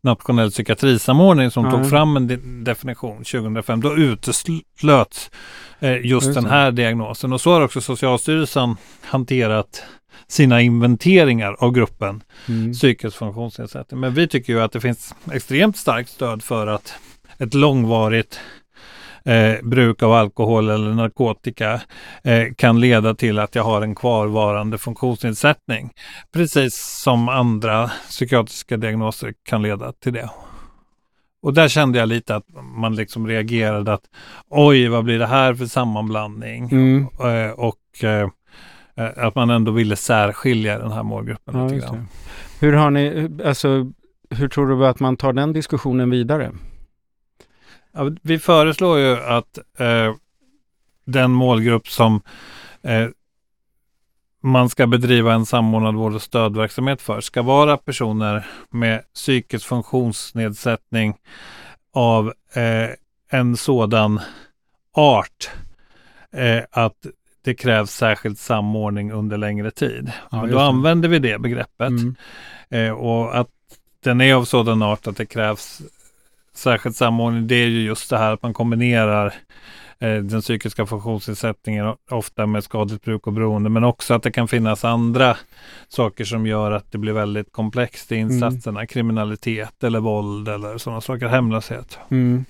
Nationell 0.00 0.50
psykiatrisamordning 0.50 1.50
som 1.50 1.66
mm. 1.66 1.76
tog 1.76 1.90
fram 1.90 2.16
en 2.16 2.26
de 2.26 2.36
definition 2.64 3.16
2005. 3.16 3.80
Då 3.80 3.96
uteslöts 3.96 5.30
eh, 5.78 6.06
just 6.06 6.34
den 6.34 6.46
här 6.46 6.70
diagnosen 6.70 7.32
och 7.32 7.40
så 7.40 7.52
har 7.52 7.60
också 7.60 7.80
Socialstyrelsen 7.80 8.76
hanterat 9.02 9.82
sina 10.28 10.62
inventeringar 10.62 11.56
av 11.58 11.72
gruppen 11.72 12.22
mm. 12.48 12.72
psykisk 12.72 13.16
funktionsnedsättning. 13.16 14.00
Men 14.00 14.14
vi 14.14 14.28
tycker 14.28 14.52
ju 14.52 14.60
att 14.60 14.72
det 14.72 14.80
finns 14.80 15.14
extremt 15.32 15.76
starkt 15.76 16.10
stöd 16.10 16.42
för 16.42 16.66
att 16.66 16.94
ett 17.38 17.54
långvarigt 17.54 18.40
eh, 19.24 19.54
bruk 19.62 20.02
av 20.02 20.12
alkohol 20.12 20.70
eller 20.70 20.94
narkotika 20.94 21.80
eh, 22.24 22.54
kan 22.56 22.80
leda 22.80 23.14
till 23.14 23.38
att 23.38 23.54
jag 23.54 23.62
har 23.62 23.82
en 23.82 23.94
kvarvarande 23.94 24.78
funktionsnedsättning. 24.78 25.90
Precis 26.32 27.00
som 27.02 27.28
andra 27.28 27.90
psykiatriska 28.08 28.76
diagnoser 28.76 29.34
kan 29.44 29.62
leda 29.62 29.92
till 29.92 30.12
det. 30.12 30.30
Och 31.42 31.54
där 31.54 31.68
kände 31.68 31.98
jag 31.98 32.08
lite 32.08 32.36
att 32.36 32.46
man 32.76 32.94
liksom 32.94 33.26
reagerade 33.26 33.92
att 33.92 34.04
oj, 34.48 34.88
vad 34.88 35.04
blir 35.04 35.18
det 35.18 35.26
här 35.26 35.54
för 35.54 35.66
sammanblandning? 35.66 36.68
Mm. 36.70 37.06
Eh, 37.20 37.50
och 37.50 38.04
eh, 38.04 38.28
att 38.96 39.34
man 39.34 39.50
ändå 39.50 39.72
ville 39.72 39.96
särskilja 39.96 40.78
den 40.78 40.92
här 40.92 41.02
målgruppen 41.02 41.58
ja, 41.58 41.68
lite 41.68 41.86
grann. 41.86 42.08
Hur 42.60 42.72
har 42.72 42.90
ni, 42.90 43.30
alltså, 43.44 43.92
hur 44.30 44.48
tror 44.48 44.66
du 44.66 44.86
att 44.86 45.00
man 45.00 45.16
tar 45.16 45.32
den 45.32 45.52
diskussionen 45.52 46.10
vidare? 46.10 46.52
Ja, 47.92 48.10
vi 48.22 48.38
föreslår 48.38 48.98
ju 48.98 49.16
att 49.16 49.58
eh, 49.78 50.14
den 51.04 51.30
målgrupp 51.30 51.88
som 51.88 52.20
eh, 52.82 53.08
man 54.42 54.68
ska 54.68 54.86
bedriva 54.86 55.34
en 55.34 55.46
samordnad 55.46 55.94
vård 55.94 56.14
och 56.14 56.22
stödverksamhet 56.22 57.02
för 57.02 57.20
ska 57.20 57.42
vara 57.42 57.76
personer 57.76 58.46
med 58.70 59.02
psykisk 59.14 59.66
funktionsnedsättning 59.66 61.14
av 61.92 62.32
eh, 62.54 62.90
en 63.30 63.56
sådan 63.56 64.20
art 64.92 65.50
eh, 66.32 66.62
att 66.70 67.06
det 67.46 67.54
krävs 67.54 67.90
särskild 67.90 68.38
samordning 68.38 69.12
under 69.12 69.36
längre 69.36 69.70
tid. 69.70 70.12
Ja, 70.30 70.46
då 70.46 70.58
använder 70.58 71.08
vi 71.08 71.18
det 71.18 71.38
begreppet. 71.38 71.88
Mm. 71.88 72.16
Eh, 72.70 72.90
och 72.90 73.38
att 73.38 73.48
den 74.04 74.20
är 74.20 74.34
av 74.34 74.44
sådan 74.44 74.82
art 74.82 75.06
att 75.06 75.16
det 75.16 75.26
krävs 75.26 75.82
särskild 76.54 76.96
samordning, 76.96 77.46
det 77.46 77.54
är 77.54 77.66
ju 77.66 77.82
just 77.82 78.10
det 78.10 78.18
här 78.18 78.32
att 78.32 78.42
man 78.42 78.54
kombinerar 78.54 79.26
eh, 79.98 80.14
den 80.14 80.40
psykiska 80.40 80.86
funktionsnedsättningen 80.86 81.94
ofta 82.10 82.46
med 82.46 82.64
skadligt 82.64 83.04
bruk 83.04 83.26
och 83.26 83.32
beroende, 83.32 83.70
men 83.70 83.84
också 83.84 84.14
att 84.14 84.22
det 84.22 84.32
kan 84.32 84.48
finnas 84.48 84.84
andra 84.84 85.36
saker 85.88 86.24
som 86.24 86.46
gör 86.46 86.72
att 86.72 86.92
det 86.92 86.98
blir 86.98 87.12
väldigt 87.12 87.52
komplext 87.52 88.12
i 88.12 88.18
mm. 88.18 88.32
insatserna, 88.32 88.80
mm. 88.80 88.86
kriminalitet 88.86 89.84
eller 89.84 90.00
våld 90.00 90.48
eller 90.48 90.78
sådana 90.78 91.00
saker, 91.00 91.28
hemlöshet. 91.28 91.98
Mm. 92.10 92.44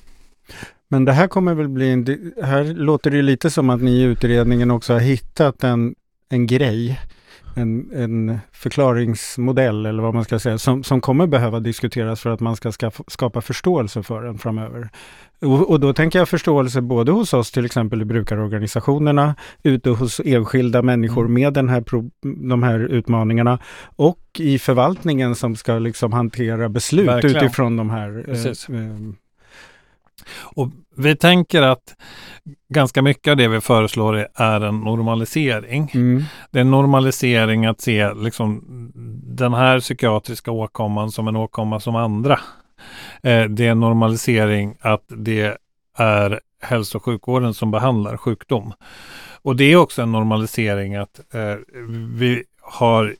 Men 0.88 1.05
det 1.05 1.12
här 1.12 1.29
kommer 1.29 1.55
väl 1.55 1.68
bli 1.68 1.90
en... 1.90 2.33
Här 2.42 2.64
låter 2.64 3.11
det 3.11 3.22
lite 3.22 3.51
som 3.51 3.70
att 3.70 3.83
ni 3.83 3.90
i 3.90 4.03
utredningen 4.03 4.70
också 4.70 4.92
har 4.92 5.01
hittat 5.01 5.64
en, 5.64 5.94
en 6.29 6.46
grej, 6.46 7.01
en, 7.57 7.90
en 7.94 8.38
förklaringsmodell 8.53 9.87
eller 9.87 10.03
vad 10.03 10.14
man 10.14 10.25
ska 10.25 10.38
säga, 10.38 10.59
som, 10.59 10.85
som 10.85 11.01
kommer 11.01 11.27
behöva 11.27 11.61
diskuteras 11.61 12.20
för 12.20 12.31
att 12.31 12.40
man 12.40 12.57
ska 12.57 12.72
skaffa, 12.72 13.05
skapa 13.07 13.40
förståelse 13.40 14.03
för 14.03 14.22
den 14.22 14.38
framöver. 14.38 14.88
Och, 15.40 15.70
och, 15.70 15.81
då 15.81 15.92
tänker 15.92 16.18
jag 16.18 16.29
förståelse 16.29 16.81
både 16.81 17.12
hos 17.12 17.35
oss, 17.35 17.51
till 17.51 17.64
exempel 17.64 18.03
i 18.03 18.05
brukarorganisationerna, 18.05 19.35
ute 19.62 19.90
hos 19.90 20.20
enskilda 20.25 20.83
människor 20.83 21.20
mm. 21.20 21.33
med 21.35 21.53
den 21.53 21.68
här 21.68 21.81
pro, 21.81 22.11
de 22.49 22.62
här 22.62 22.79
utmaningarna 22.81 23.59
och 23.96 24.20
i 24.38 24.59
förvaltningen 24.59 25.35
som 25.35 25.57
ska 25.57 25.79
liksom 25.79 26.12
hantera 26.12 26.68
beslut 26.68 27.09
Verkligen. 27.09 27.44
utifrån 27.44 27.77
de 27.77 27.90
här 27.90 28.25
eh, 28.29 28.55
och 30.35 30.69
vi 30.97 31.17
tänker 31.17 31.62
att 31.62 31.95
ganska 32.69 33.03
mycket 33.03 33.31
av 33.31 33.37
det 33.37 33.49
vi 33.49 33.61
föreslår 33.61 34.29
är 34.35 34.61
en 34.61 34.81
normalisering. 34.81 35.91
Mm. 35.95 36.23
Det 36.51 36.59
är 36.59 36.61
en 36.61 36.71
normalisering 36.71 37.67
att 37.67 37.81
se 37.81 38.15
liksom, 38.15 38.62
den 39.25 39.55
här 39.55 39.81
psykiatriska 39.81 40.51
åkomman 40.51 41.11
som 41.11 41.29
en 41.29 41.37
åkomma 41.37 41.81
som 41.81 41.97
andra. 41.97 42.41
Eh, 43.23 43.45
det 43.45 43.67
är 43.67 43.71
en 43.71 43.81
normalisering 43.81 44.77
att 44.81 45.05
det 45.09 45.59
är 45.99 46.41
hälso 46.62 46.99
och 46.99 47.05
sjukvården 47.05 47.55
som 47.55 47.71
behandlar 47.71 48.17
sjukdom. 48.17 48.73
Och 49.43 49.57
det 49.57 49.65
är 49.65 49.77
också 49.77 50.03
en 50.03 50.12
normalisering 50.12 50.95
att 50.95 51.35
eh, 51.35 51.57
vi 52.15 52.45
har 52.61 53.15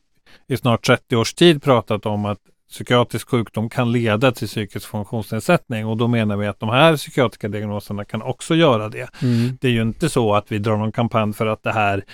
i 0.49 0.57
snart 0.57 0.87
30 0.87 1.17
års 1.17 1.35
tid 1.35 1.63
pratat 1.63 2.07
om 2.07 2.25
att 2.25 2.39
psykiatrisk 2.71 3.29
sjukdom 3.29 3.69
kan 3.69 3.93
leda 3.93 4.33
till 4.33 4.49
psykisk 4.49 4.89
funktionsnedsättning 4.89 5.87
och 5.87 5.97
då 5.97 6.09
menar 6.09 6.37
vi 6.37 6.47
att 6.47 6.61
de 6.61 6.69
här 6.69 6.97
psykiatriska 6.97 7.49
diagnoserna 7.49 8.05
kan 8.05 8.23
också 8.23 8.55
göra 8.55 8.89
det. 8.89 9.09
Mm. 9.23 9.59
Det 9.61 9.69
är 9.69 9.73
ju 9.73 9.83
inte 9.83 10.09
så 10.09 10.35
att 10.35 10.53
vi 10.53 10.59
drar 10.59 10.77
någon 10.77 10.93
kampanj 10.93 11.33
för 11.33 11.47
att 11.47 11.63
det 11.63 11.73
här 11.73 12.05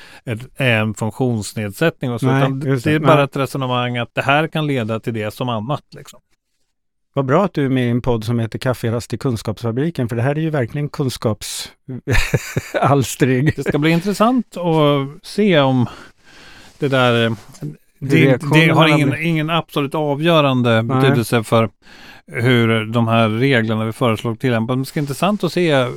är 0.57 0.81
en 0.81 0.95
funktionsnedsättning 0.95 2.13
och 2.13 2.21
så, 2.21 2.27
Nej, 2.27 2.43
utan 2.43 2.61
det 2.61 2.85
det. 2.85 2.93
är 2.93 2.99
bara 2.99 3.25
ett 3.25 3.37
resonemang 3.37 3.99
att 3.99 4.15
det 4.15 4.23
här 4.23 4.47
kan 4.47 4.67
leda 4.67 5.01
till 5.01 5.15
det 5.15 5.35
som 5.35 5.49
annat. 5.49 5.85
Liksom. 5.97 6.21
Vad 7.15 7.25
bra 7.25 7.45
att 7.45 7.55
du 7.55 7.65
är 7.65 7.69
med 7.69 7.87
i 7.87 7.91
en 7.91 8.03
podd 8.03 8.25
som 8.25 8.39
heter 8.39 8.59
Kafferast 8.59 9.15
i 9.15 9.19
Kunskapsfabriken, 9.19 10.09
för 10.09 10.17
det 10.17 10.23
här 10.23 10.39
är 10.39 10.41
ju 10.41 10.51
verkligen 10.51 10.89
kunskapsalstring. 10.89 13.45
Det 13.57 13.65
ska 13.65 13.79
bli 13.79 13.91
intressant 13.91 14.57
att 14.57 15.09
se 15.23 15.61
om 15.61 15.87
det 16.79 16.89
där 16.89 17.37
det, 18.11 18.41
det 18.53 18.69
har 18.69 18.89
ingen, 18.89 19.23
ingen 19.23 19.51
absolut 19.51 19.95
avgörande 19.95 20.83
Nej. 20.83 20.97
betydelse 21.01 21.43
för 21.43 21.69
hur 22.33 22.85
de 22.87 23.09
här 23.09 23.29
reglerna 23.29 23.85
vi 23.85 23.93
föreslår 23.93 24.35
tillämpas. 24.35 24.75
Men 24.75 24.79
det 24.83 24.87
ska 24.87 25.01
intressant 25.01 25.45
att 25.45 25.53
se 25.53 25.71
eh, 25.71 25.89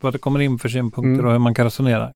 vad 0.00 0.12
det 0.12 0.18
kommer 0.18 0.40
in 0.40 0.58
för 0.58 0.68
synpunkter 0.68 1.12
Mm. 1.12 1.26
och 1.26 1.32
hur 1.32 1.38
man 1.38 1.54
kan 1.54 1.64
resonera. 1.64 2.10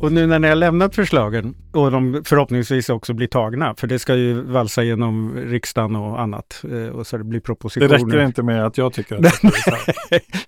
Och 0.00 0.12
nu 0.12 0.26
när 0.26 0.38
ni 0.38 0.48
har 0.48 0.54
lämnat 0.54 0.94
förslagen 0.94 1.54
och 1.72 1.90
de 1.90 2.22
förhoppningsvis 2.24 2.88
också 2.88 3.14
blir 3.14 3.26
tagna, 3.26 3.74
för 3.74 3.86
det 3.86 3.98
ska 3.98 4.14
ju 4.14 4.40
valsa 4.40 4.82
genom 4.82 5.36
riksdagen 5.36 5.96
och 5.96 6.20
annat 6.20 6.64
eh, 6.72 6.88
och 6.88 7.06
så 7.06 7.18
det 7.18 7.24
blir 7.24 7.40
Det 7.40 7.44
propositioner. 7.44 7.88
räcker 7.88 8.24
inte 8.24 8.42
med 8.42 8.66
att 8.66 8.78
jag 8.78 8.92
tycker 8.92 9.16
att 9.16 9.22
det 9.22 9.40
bli 9.40 9.50
så. 9.50 9.76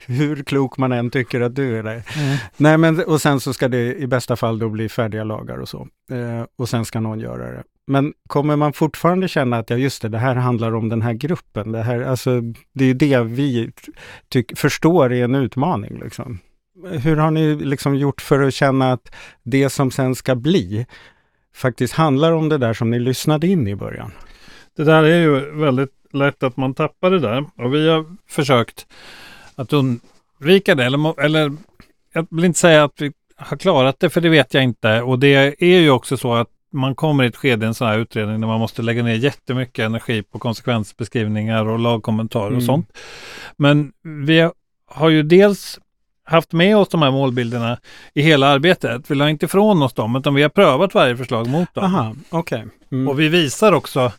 Hur 0.13 0.43
klok 0.43 0.79
man 0.79 0.93
än 0.93 1.11
tycker 1.11 1.41
att 1.41 1.55
du 1.55 1.79
är. 1.79 1.83
Där. 1.83 1.93
Mm. 1.93 2.37
Nej, 2.57 2.79
men 2.79 3.05
och 3.05 3.21
sen 3.21 3.41
så 3.41 3.53
ska 3.53 3.69
det 3.69 3.95
i 3.95 4.07
bästa 4.07 4.37
fall 4.37 4.59
då 4.59 4.69
bli 4.69 4.89
färdiga 4.89 5.25
lagar 5.25 5.59
och 5.59 5.69
så. 5.69 5.89
Eh, 6.11 6.47
och 6.59 6.69
sen 6.69 6.85
ska 6.85 7.01
någon 7.01 7.21
göra 7.21 7.51
det. 7.51 7.63
Men 7.87 8.13
kommer 8.29 8.57
man 8.57 8.73
fortfarande 8.73 9.29
känna 9.29 9.59
att 9.59 9.71
ja, 9.71 9.77
just 9.77 10.03
det, 10.03 10.09
det 10.09 10.19
här 10.19 10.35
handlar 10.35 10.75
om 10.75 10.89
den 10.89 11.03
här 11.03 11.13
gruppen. 11.13 11.73
Det, 11.73 11.83
här, 11.83 12.01
alltså, 12.01 12.41
det 12.75 12.85
är 12.85 12.89
ju 12.89 12.95
det 12.95 13.23
vi 13.23 13.73
förstår 14.57 15.13
är 15.13 15.25
en 15.25 15.35
utmaning. 15.35 16.01
Liksom. 16.03 16.39
Hur 16.91 17.17
har 17.17 17.31
ni 17.31 17.55
liksom 17.55 17.95
gjort 17.97 18.21
för 18.21 18.41
att 18.41 18.55
känna 18.55 18.93
att 18.93 19.15
det 19.43 19.71
som 19.71 19.91
sen 19.91 20.15
ska 20.15 20.35
bli 20.35 20.87
faktiskt 21.55 21.95
handlar 21.95 22.33
om 22.33 22.49
det 22.49 22.59
där 22.59 22.75
som 22.75 22.91
ni 22.91 22.99
lyssnade 22.99 23.47
in 23.47 23.69
i 23.69 23.77
början? 23.77 24.13
Det 24.77 24.85
där 24.85 25.03
är 25.03 25.21
ju 25.21 25.51
väldigt 25.61 25.91
lätt 26.13 26.43
att 26.43 26.57
man 26.57 26.75
tappar 26.75 27.11
det 27.11 27.19
där 27.19 27.45
och 27.57 27.75
vi 27.75 27.89
har 27.89 28.17
försökt 28.29 28.87
att 29.55 29.73
undvika 29.73 30.75
det. 30.75 30.85
Eller, 30.85 31.21
eller 31.21 31.53
jag 32.13 32.27
vill 32.31 32.45
inte 32.45 32.59
säga 32.59 32.85
att 32.85 33.01
vi 33.01 33.13
har 33.37 33.57
klarat 33.57 34.01
det 34.01 34.11
för 34.11 34.21
det 34.21 34.29
vet 34.29 34.55
jag 34.55 34.63
inte 34.63 35.03
och 35.03 35.19
det 35.19 35.63
är 35.63 35.81
ju 35.81 35.91
också 35.91 36.17
så 36.17 36.35
att 36.35 36.49
man 36.75 36.95
kommer 36.95 37.25
i 37.25 37.27
ett 37.27 37.37
skede 37.37 37.65
i 37.65 37.69
en 37.69 37.75
sån 37.75 37.89
här 37.89 37.99
utredning 37.99 38.41
där 38.41 38.49
man 38.49 38.61
måste 38.61 38.83
lägga 38.83 39.03
ner 39.03 39.15
jättemycket 39.15 39.85
energi 39.85 40.23
på 40.23 40.39
konsekvensbeskrivningar 40.39 41.67
och 41.67 41.79
lagkommentarer 41.79 42.47
och 42.47 42.53
Mm. 42.53 42.67
sånt. 42.67 42.99
Men 43.57 43.93
vi 44.27 44.51
har 44.87 45.09
ju 45.09 45.23
dels 45.23 45.79
haft 46.25 46.53
med 46.53 46.77
oss 46.77 46.89
de 46.89 47.03
här 47.03 47.11
målbilderna 47.11 47.79
i 48.15 48.23
hela 48.23 48.47
arbetet. 48.47 49.11
Vi 49.11 49.15
la 49.15 49.31
inte 49.31 49.47
ifrån 49.47 49.83
oss 49.83 49.93
dem 49.93 50.17
utan 50.17 50.35
vi 50.35 50.43
har 50.43 50.49
prövat 50.49 50.95
varje 50.95 51.17
förslag 51.17 51.49
mot 51.49 51.75
dem. 51.75 51.85
Aha, 51.85 52.15
okej. 52.31 52.65
Mm. 52.93 53.09
Och 53.09 53.21
vi 53.21 53.29
visar 53.29 53.73
också 53.73 54.13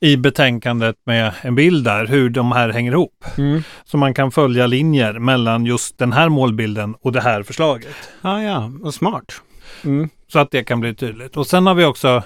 i 0.00 0.16
betänkandet 0.16 0.96
med 1.04 1.32
en 1.42 1.54
bild 1.54 1.84
där 1.84 2.06
hur 2.06 2.30
de 2.30 2.52
här 2.52 2.68
hänger 2.68 2.92
ihop. 2.92 3.24
Mm. 3.38 3.62
Så 3.84 3.96
man 3.96 4.14
kan 4.14 4.30
följa 4.30 4.66
linjer 4.66 5.18
mellan 5.18 5.66
just 5.66 5.98
den 5.98 6.12
här 6.12 6.28
målbilden 6.28 6.94
och 7.00 7.12
det 7.12 7.20
här 7.20 7.42
förslaget. 7.42 7.96
Ah, 8.22 8.40
ja, 8.40 8.72
och 8.82 8.94
smart. 8.94 9.42
Mm. 9.84 10.08
Så 10.28 10.38
att 10.38 10.50
det 10.50 10.64
kan 10.64 10.80
bli 10.80 10.94
tydligt. 10.94 11.36
Och 11.36 11.46
sen 11.46 11.66
har 11.66 11.74
vi 11.74 11.84
också 11.84 12.22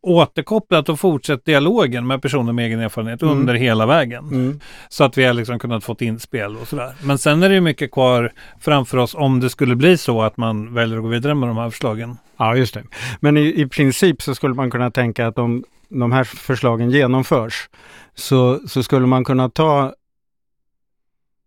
återkopplat 0.00 0.88
och 0.88 1.00
fortsatt 1.00 1.44
dialogen 1.44 2.06
med 2.06 2.22
personer 2.22 2.52
med 2.52 2.66
egen 2.66 2.80
erfarenhet 2.80 3.22
Mm. 3.22 3.38
under 3.38 3.54
hela 3.54 3.86
vägen. 3.86 4.24
Mm. 4.28 4.60
Så 4.88 5.04
att 5.04 5.18
vi 5.18 5.24
har 5.24 5.34
liksom 5.34 5.58
kunnat 5.58 5.84
fått 5.84 6.00
inspel 6.02 6.56
och 6.56 6.68
sådär. 6.68 6.92
Men 7.02 7.18
sen 7.18 7.42
är 7.42 7.48
det 7.48 7.60
mycket 7.60 7.90
kvar 7.92 8.32
framför 8.60 8.98
oss 8.98 9.14
om 9.14 9.40
det 9.40 9.50
skulle 9.50 9.76
bli 9.76 9.96
så 9.96 10.22
att 10.22 10.36
man 10.36 10.74
väljer 10.74 10.96
att 10.96 11.02
gå 11.02 11.08
vidare 11.08 11.34
med 11.34 11.48
de 11.48 11.56
här 11.56 11.70
förslagen. 11.70 12.16
Ja, 12.36 12.56
just 12.56 12.74
det. 12.74 12.82
Men 13.20 13.36
i, 13.36 13.60
i 13.60 13.66
princip 13.68 14.22
så 14.22 14.34
skulle 14.34 14.54
man 14.54 14.70
kunna 14.70 14.90
tänka 14.90 15.26
att 15.26 15.38
om 15.38 15.64
de 15.88 16.12
här 16.12 16.24
förslagen 16.24 16.90
genomförs 16.90 17.68
så, 18.14 18.60
så 18.68 18.82
skulle 18.82 19.06
man 19.06 19.24
kunna 19.24 19.48
ta 19.48 19.92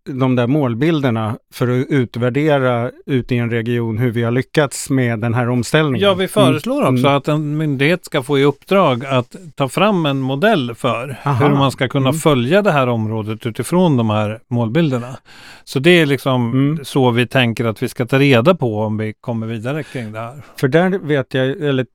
de 0.10 0.36
där 0.36 0.48
målbilderna 0.48 1.38
för 1.54 1.68
att 1.82 1.88
utvärdera 1.90 2.92
ute 3.06 3.36
i 3.36 3.38
en 3.38 3.50
region 3.50 3.98
hur 3.98 4.12
vi 4.12 4.24
har 4.24 4.32
lyckats 4.32 4.90
med 4.90 5.20
den 5.20 5.34
här 5.34 5.50
omställningen. 5.50 6.08
Ja, 6.08 6.14
vi 6.14 6.28
föreslår 6.28 6.82
Mm. 6.82 6.94
också 6.96 7.08
att 7.08 7.28
en 7.28 7.58
myndighet 7.58 8.06
ska 8.06 8.24
få 8.24 8.40
i 8.40 8.44
uppdrag 8.44 9.06
att 9.06 9.36
ta 9.56 9.70
fram 9.70 10.06
en 10.06 10.18
modell 10.22 10.76
för 10.76 11.18
Aha. 11.24 11.48
hur 11.48 11.56
man 11.56 11.72
ska 11.72 11.88
kunna 11.88 12.10
Mm. 12.10 12.20
följa 12.20 12.62
det 12.62 12.72
här 12.72 12.88
området 12.88 13.46
utifrån 13.46 13.98
de 13.98 14.10
här 14.10 14.40
målbilderna. 14.50 15.18
Så 15.64 15.80
det 15.80 16.02
är 16.02 16.06
liksom 16.06 16.52
Mm. 16.52 16.86
så 16.86 17.12
vi 17.12 17.28
tänker 17.28 17.66
att 17.66 17.84
vi 17.84 17.90
ska 17.90 18.06
ta 18.06 18.20
reda 18.20 18.56
på 18.56 18.80
om 18.82 18.98
vi 18.98 19.14
kommer 19.22 19.48
vidare 19.48 19.84
kring 19.84 20.12
det 20.12 20.20
här. 20.20 20.42
För 20.60 20.68
där 20.68 20.90
vet 21.00 21.34
jag, 21.34 21.48
eller 21.50 21.86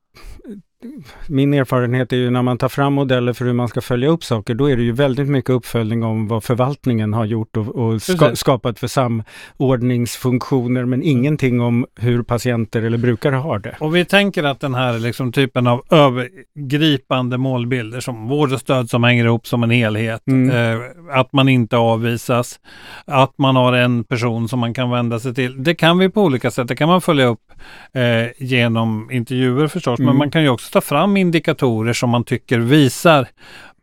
min 1.29 1.55
erfarenhet 1.55 2.13
är 2.13 2.17
ju 2.17 2.31
när 2.31 2.43
man 2.43 2.59
tar 2.59 2.69
fram 2.69 2.93
modeller 2.93 3.33
för 3.33 3.45
hur 3.45 3.53
man 3.53 3.69
ska 3.69 3.81
följa 3.81 4.09
upp 4.09 4.25
saker, 4.25 4.55
då 4.55 4.71
är 4.71 4.77
det 4.77 4.83
ju 4.83 4.93
väldigt 4.93 5.29
mycket 5.29 5.51
uppföljning 5.51 6.03
om 6.05 6.29
vad 6.29 6.45
förvaltningen 6.45 7.13
har 7.15 7.25
gjort 7.25 7.57
och, 7.57 7.69
och 7.69 8.03
ska, 8.03 8.37
skapat 8.37 8.79
för 8.79 8.87
samordningsfunktioner, 8.87 10.85
men 10.85 11.03
ingenting 11.03 11.61
om 11.61 11.87
hur 11.97 12.23
patienter 12.23 12.83
eller 12.83 12.99
brukare 12.99 13.37
har 13.37 13.59
det. 13.59 13.77
Och 13.81 13.97
vi 13.97 14.05
tänker 14.05 14.45
att 14.45 14.61
den 14.61 14.75
här 14.75 14.99
liksom 14.99 15.33
typen 15.33 15.67
av 15.67 15.83
övergripande 15.91 17.39
målbilder 17.39 18.01
som 18.01 18.29
vård 18.29 18.53
och 18.53 18.61
stöd 18.61 18.91
som 18.91 19.05
hänger 19.05 19.25
ihop 19.25 19.47
som 19.47 19.63
en 19.63 19.71
helhet, 19.71 20.23
Mm. 20.27 20.51
eh, 20.77 20.81
att 21.13 21.33
man 21.33 21.49
inte 21.49 21.77
avvisas, 21.77 22.61
att 23.05 23.39
man 23.39 23.57
har 23.57 23.73
en 23.73 24.05
person 24.05 24.49
som 24.49 24.59
man 24.61 24.75
kan 24.75 24.91
vända 24.91 25.21
sig 25.21 25.35
till. 25.35 25.63
Det 25.65 25.75
kan 25.75 25.99
vi 25.99 26.09
på 26.09 26.23
olika 26.23 26.51
sätt, 26.51 26.69
det 26.69 26.77
kan 26.77 26.89
man 26.89 27.01
följa 27.01 27.27
upp 27.27 27.41
eh, 27.95 28.03
genom 28.47 29.11
intervjuer 29.11 29.67
förstås, 29.67 29.99
men 29.99 30.09
Mm. 30.09 30.19
man 30.19 30.31
kan 30.31 30.43
ju 30.43 30.49
också 30.49 30.70
ta 30.71 30.81
fram 30.81 31.17
indikatorer 31.17 31.93
som 31.93 32.11
man 32.11 32.25
tycker 32.25 32.59
visar 32.59 33.29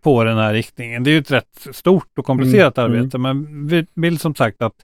på 0.02 0.24
den 0.24 0.38
här 0.38 0.54
riktningen. 0.54 1.04
Det 1.04 1.10
är 1.10 1.12
ju 1.12 1.20
ett 1.20 1.32
rätt 1.32 1.68
stort 1.72 2.18
och 2.18 2.26
komplicerat 2.26 2.78
Mm, 2.78 2.92
arbete, 2.92 3.18
men 3.18 3.68
vi 3.68 3.86
vill 3.94 4.20
som 4.20 4.36
sagt 4.36 4.62
att 4.62 4.76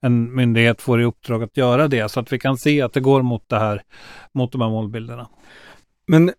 en 0.00 0.34
myndighet 0.34 0.82
får 0.82 1.00
i 1.00 1.04
uppdrag 1.04 1.42
att 1.42 1.56
göra 1.56 1.88
det 1.88 2.08
så 2.10 2.20
att 2.20 2.32
vi 2.32 2.38
kan 2.38 2.56
se 2.56 2.82
att 2.82 2.92
det 2.92 3.00
går 3.00 3.22
mot 3.22 3.48
det 3.48 3.58
här, 3.58 3.82
mot 4.34 4.52
de 4.52 4.60
här 4.60 4.68
målbilderna. 4.68 5.28
Men 6.06 6.32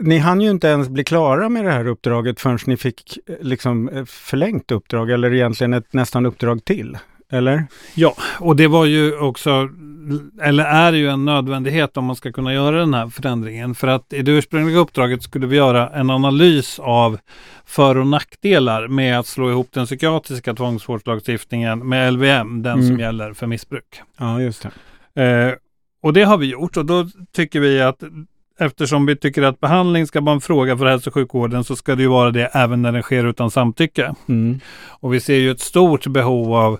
ni 0.00 0.18
hann 0.18 0.40
ju 0.40 0.50
inte 0.50 0.68
ens 0.68 0.88
bli 0.88 1.04
klara 1.04 1.48
med 1.48 1.64
det 1.64 1.72
här 1.72 1.86
uppdraget 1.86 2.40
förrän 2.40 2.58
ni 2.66 2.76
fick 2.76 3.18
eh, 3.26 3.34
liksom 3.40 3.88
eh, 3.88 4.04
förlängt 4.04 4.70
uppdrag 4.70 5.10
eller 5.10 5.34
egentligen 5.34 5.74
ett 5.74 5.92
nästan 5.92 6.26
uppdrag 6.26 6.64
till. 6.64 6.98
Eller? 7.32 7.66
Ja, 7.94 8.14
och 8.38 8.56
det 8.56 8.66
var 8.66 8.84
ju 8.84 9.18
också, 9.18 9.68
eller 10.42 10.64
är 10.64 10.92
ju 10.92 11.08
en 11.08 11.24
nödvändighet 11.24 11.96
om 11.96 12.04
man 12.04 12.16
ska 12.16 12.32
kunna 12.32 12.54
göra 12.54 12.78
den 12.78 12.94
här 12.94 13.08
förändringen. 13.08 13.74
För 13.74 13.88
att 13.88 14.12
i 14.12 14.22
det 14.22 14.32
ursprungliga 14.32 14.78
uppdraget 14.78 15.22
skulle 15.22 15.46
vi 15.46 15.56
göra 15.56 15.88
en 15.88 16.10
analys 16.10 16.78
av 16.78 17.18
för 17.64 17.96
och 17.98 18.06
nackdelar 18.06 18.88
med 18.88 19.18
att 19.18 19.26
slå 19.26 19.50
ihop 19.50 19.68
den 19.72 19.86
psykiatriska 19.86 20.54
tvångsvårdslagstiftningen 20.54 21.88
med 21.88 22.12
LVM, 22.12 22.62
den 22.62 22.78
som 22.78 22.86
Mm. 22.86 23.00
gäller 23.00 23.32
för 23.32 23.46
missbruk. 23.46 24.00
Ja, 24.18 24.40
just 24.40 24.66
det. 25.14 25.22
Eh, 25.22 25.54
och 26.02 26.12
det 26.12 26.22
har 26.22 26.38
vi 26.38 26.46
gjort 26.46 26.76
och 26.76 26.86
då 26.86 27.06
tycker 27.32 27.60
vi 27.60 27.82
att 27.82 28.02
eftersom 28.58 29.06
vi 29.06 29.16
tycker 29.16 29.42
att 29.42 29.60
behandling 29.60 30.06
ska 30.06 30.20
vara 30.20 30.34
en 30.34 30.40
fråga 30.40 30.76
för 30.76 30.86
hälso 30.86 31.10
och 31.10 31.14
sjukvården 31.14 31.64
så 31.64 31.76
ska 31.76 31.94
det 31.94 32.02
ju 32.02 32.08
vara 32.08 32.30
det 32.30 32.44
även 32.46 32.82
när 32.82 32.92
den 32.92 33.02
sker 33.02 33.24
utan 33.26 33.50
samtycke. 33.50 34.14
Mm. 34.28 34.60
Och 34.88 35.14
vi 35.14 35.20
ser 35.20 35.34
ju 35.36 35.50
ett 35.50 35.60
stort 35.60 36.06
behov 36.06 36.54
av 36.54 36.78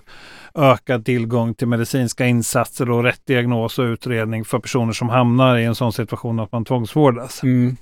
ökad 0.55 1.05
tillgång 1.05 1.53
till 1.53 1.67
medicinska 1.67 2.25
insatser 2.25 2.89
och 2.91 3.03
rätt 3.03 3.25
diagnos 3.25 3.79
och 3.79 3.83
utredning 3.83 4.45
för 4.45 4.59
personer 4.59 4.93
som 4.93 5.09
hamnar 5.09 5.57
i 5.57 5.65
en 5.65 5.75
sån 5.75 5.93
situation 5.93 6.39
att 6.39 6.51
man 6.51 6.65
tvångsvårdas. 6.65 7.43
Mm. 7.43 7.77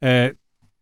Eh, 0.00 0.30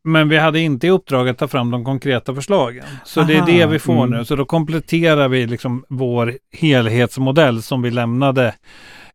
men 0.05 0.29
vi 0.29 0.39
hade 0.39 0.61
inte 0.61 0.87
i 0.87 0.91
uppdrag 0.91 1.29
att 1.29 1.39
ta 1.39 1.49
fram 1.49 1.71
de 1.71 1.85
konkreta 1.85 2.35
förslagen. 2.35 2.85
Så 3.05 3.23
det 3.23 3.35
är 3.35 3.39
Aha, 3.39 3.47
det 3.47 3.67
vi 3.67 3.79
får 3.79 4.05
mm. 4.05 4.19
nu. 4.19 4.25
Så 4.25 4.37
då 4.37 4.45
kompletterar 4.45 5.29
vi 5.29 5.47
liksom 5.47 5.85
vår 5.89 6.35
helhetsmodell 6.53 7.63
som 7.63 7.83
vi 7.83 7.91
lämnade 7.91 8.55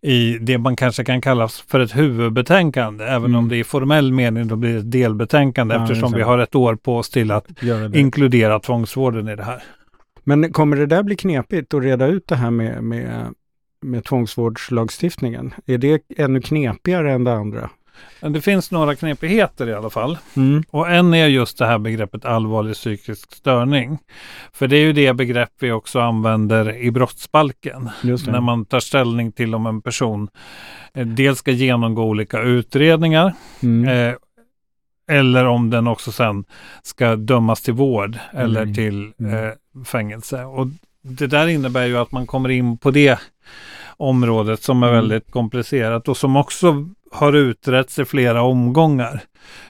i 0.01 0.38
det 0.41 0.58
man 0.58 0.75
kanske 0.75 1.03
kan 1.03 1.21
kalla 1.21 1.47
för 1.47 1.79
ett 1.79 1.95
huvudbetänkande. 1.95 3.03
Även 3.05 3.25
Mm. 3.25 3.36
om 3.36 3.49
det 3.49 3.58
i 3.58 3.63
formell 3.63 4.12
mening 4.12 4.47
då 4.47 4.55
blir 4.55 4.77
ett 4.77 4.91
delbetänkande 4.91 5.75
Ja, 5.75 5.84
eftersom 5.84 6.13
vi 6.13 6.21
har 6.21 6.39
ett 6.39 6.55
år 6.55 6.75
på 6.75 6.97
oss 6.97 7.10
till 7.10 7.31
att 7.31 7.47
inkludera 7.93 8.60
tvångsvården 8.60 9.27
i 9.27 9.36
det 9.36 9.43
här. 9.43 9.63
Men 10.27 10.53
kommer 10.53 10.77
det 10.77 10.85
där 10.85 11.03
bli 11.03 11.15
knepigt 11.15 11.73
att 11.73 11.83
reda 11.83 12.07
ut 12.07 12.27
det 12.27 12.35
här 12.35 12.51
med, 12.51 12.83
med, 12.83 13.33
med 13.81 14.03
tvångsvårdslagstiftningen? 14.03 15.53
Är 15.65 15.77
det 15.77 16.01
ännu 16.17 16.41
knepigare 16.41 17.13
än 17.13 17.23
det 17.23 17.33
andra? 17.33 17.69
Det 18.19 18.41
finns 18.41 18.71
några 18.71 18.95
knepigheter 18.95 19.69
i 19.69 19.73
alla 19.73 19.89
fall. 19.89 20.17
Mm. 20.35 20.63
Och 20.69 20.89
en 20.91 21.13
är 21.13 21.27
just 21.27 21.57
det 21.57 21.65
här 21.65 21.79
begreppet 21.79 22.25
allvarlig 22.25 22.73
psykisk 22.75 23.31
störning. 23.35 23.97
För 24.53 24.67
det 24.67 24.77
är 24.77 24.81
ju 24.81 24.93
det 24.93 25.13
begrepp 25.13 25.49
vi 25.59 25.71
också 25.71 25.99
använder 25.99 26.75
i 26.77 26.91
brottsbalken. 26.91 27.89
När 28.03 28.41
man 28.41 28.65
tar 28.65 28.79
ställning 28.79 29.31
till 29.31 29.55
om 29.55 29.65
en 29.65 29.81
person 29.81 30.27
eh, 30.93 31.07
dels 31.07 31.39
ska 31.39 31.51
genomgå 31.51 32.03
olika 32.03 32.41
utredningar 32.41 33.33
Mm. 33.63 34.09
eh, 34.09 34.15
eller 35.11 35.45
om 35.45 35.69
den 35.69 35.88
också 35.88 36.11
sen 36.11 36.45
ska 36.83 37.15
dömas 37.15 37.61
till 37.61 37.73
vård 37.73 38.17
eller 38.33 38.61
Mm. 38.61 38.73
till 38.75 39.13
Mm. 39.19 39.33
eh, 39.33 39.51
fängelse. 39.85 40.43
Och 40.45 40.67
det 41.01 41.27
där 41.27 41.47
innebär 41.47 41.85
ju 41.85 41.97
att 41.97 42.11
man 42.11 42.27
kommer 42.27 42.49
in 42.49 42.77
på 42.77 42.91
det 42.91 43.19
området 43.97 44.63
som 44.63 44.83
är 44.83 44.88
Mm. 44.88 44.99
väldigt 44.99 45.31
komplicerat 45.31 46.07
och 46.07 46.17
som 46.17 46.35
också 46.35 46.89
har 47.11 47.33
utretts 47.33 47.99
i 47.99 48.05
flera 48.05 48.41
omgångar 48.41 49.21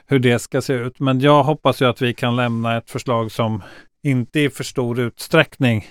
hur 0.06 0.18
det 0.18 0.38
ska 0.38 0.60
se 0.60 0.72
ut. 0.72 1.00
Men 1.00 1.20
jag 1.20 1.42
hoppas 1.42 1.82
ju 1.82 1.86
att 1.86 2.02
vi 2.02 2.14
kan 2.14 2.36
lämna 2.36 2.76
ett 2.76 2.90
förslag 2.90 3.32
som 3.32 3.62
inte 4.06 4.40
i 4.40 4.50
för 4.50 4.64
stor 4.64 5.00
utsträckning 5.00 5.84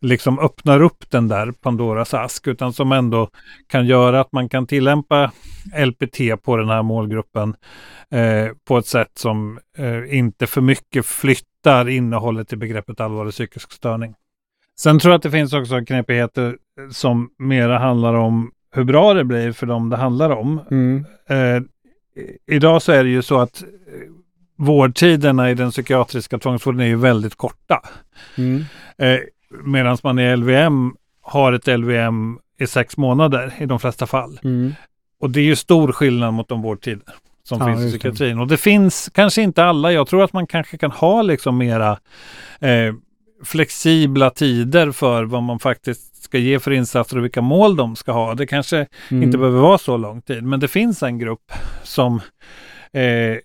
liksom 0.00 0.38
öppnar 0.38 0.82
upp 0.82 1.10
den 1.10 1.28
där 1.28 1.52
Pandoras 1.52 2.14
ask 2.14 2.46
utan 2.46 2.72
som 2.72 2.92
ändå 2.92 3.30
kan 3.66 3.86
göra 3.86 4.20
att 4.20 4.32
man 4.32 4.48
kan 4.48 4.66
tillämpa 4.66 5.32
LPT 5.86 6.42
på 6.42 6.56
den 6.56 6.68
här 6.68 6.82
målgruppen 6.82 7.54
eh, 8.10 8.48
på 8.64 8.78
ett 8.78 8.86
sätt 8.86 9.10
som 9.14 9.58
eh, 9.78 10.18
inte 10.18 10.46
för 10.46 10.60
mycket 10.60 11.06
flyttar 11.06 11.88
innehållet 11.88 12.52
i 12.52 12.56
begreppet 12.56 13.00
allvarlig 13.00 13.32
psykisk 13.32 13.72
störning. 13.72 14.14
Sen 14.78 14.98
tror 14.98 15.12
jag 15.12 15.16
att 15.16 15.22
det 15.22 15.30
finns 15.30 15.52
också 15.52 15.84
knepigheter 15.84 16.56
som 16.90 17.30
mera 17.38 17.78
handlar 17.78 18.14
om 18.14 18.52
hur 18.72 18.84
bra 18.84 19.14
det 19.14 19.24
blir 19.24 19.52
för 19.52 19.66
dem 19.66 19.90
det 19.90 19.96
handlar 19.96 20.30
om. 20.30 20.60
Mm. 20.70 21.04
Eh, 21.28 21.62
idag 22.46 22.82
så 22.82 22.92
är 22.92 23.04
det 23.04 23.10
ju 23.10 23.22
så 23.22 23.38
att 23.38 23.62
eh, 23.62 23.68
vårdtiderna 24.56 25.50
i 25.50 25.54
den 25.54 25.70
psykiatriska 25.70 26.38
tvångsvården 26.38 26.80
är 26.80 26.86
ju 26.86 26.96
väldigt 26.96 27.34
korta. 27.34 27.82
Mm. 28.38 28.64
Eh, 28.98 29.18
Medan 29.64 29.98
man 30.02 30.18
i 30.18 30.36
LVM 30.36 30.94
har 31.22 31.52
ett 31.52 31.66
LVM 31.66 32.38
i 32.58 32.66
sex 32.66 32.96
månader 32.96 33.52
i 33.58 33.66
de 33.66 33.80
flesta 33.80 34.06
fall. 34.06 34.40
Mm. 34.44 34.74
Och 35.20 35.30
det 35.30 35.40
är 35.40 35.44
ju 35.44 35.56
stor 35.56 35.92
skillnad 35.92 36.34
mot 36.34 36.48
de 36.48 36.62
vårdtider 36.62 37.02
som 37.42 37.58
Ja, 37.58 37.66
finns 37.66 37.80
i 37.80 37.82
just 37.82 37.92
det. 37.94 37.98
psykiatrin. 38.10 38.38
Och 38.38 38.46
det 38.48 38.56
finns 38.56 39.10
kanske 39.14 39.42
inte 39.42 39.64
alla. 39.64 39.92
Jag 39.92 40.08
tror 40.08 40.24
att 40.24 40.32
man 40.32 40.46
kanske 40.46 40.78
kan 40.78 40.90
ha 40.90 41.22
liksom 41.22 41.58
mera 41.58 41.90
eh, 42.60 42.94
flexibla 43.44 44.30
tider 44.30 44.92
för 44.92 45.24
vad 45.24 45.42
man 45.42 45.58
faktiskt 45.58 46.22
ska 46.22 46.38
ge 46.38 46.58
för 46.58 46.70
insatser 46.70 47.18
och 47.18 47.24
vilka 47.24 47.40
mål 47.42 47.76
de 47.76 47.96
ska 47.96 48.12
ha. 48.12 48.34
Det 48.34 48.46
kanske 48.46 48.86
Mm. 49.10 49.22
inte 49.22 49.38
behöver 49.38 49.60
vara 49.60 49.78
så 49.78 49.96
lång 49.96 50.22
tid. 50.22 50.42
Men 50.44 50.60
det 50.60 50.68
finns 50.68 51.02
en 51.02 51.18
grupp 51.18 51.52
som 51.82 52.20
eh, 52.92 53.36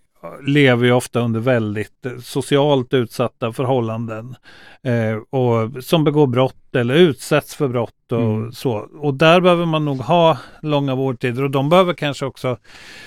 lever 0.47 0.85
ju 0.85 0.91
ofta 0.91 1.19
under 1.19 1.39
väldigt 1.39 2.05
eh, 2.05 2.17
socialt 2.17 2.93
utsatta 2.93 3.53
förhållanden 3.53 4.35
eh, 4.83 5.39
och 5.39 5.83
som 5.83 6.03
begår 6.03 6.27
brott 6.27 6.75
eller 6.75 6.95
utsätts 6.95 7.55
för 7.55 7.67
brott 7.67 7.93
och 8.11 8.21
Mm. 8.21 8.51
så. 8.51 8.71
Och 8.99 9.13
där 9.13 9.41
behöver 9.41 9.65
man 9.65 9.85
nog 9.85 9.97
ha 9.97 10.37
långa 10.61 10.95
vårdtider 10.95 11.43
och 11.43 11.51
de 11.51 11.69
behöver 11.69 11.93
kanske 11.93 12.25
också 12.25 12.57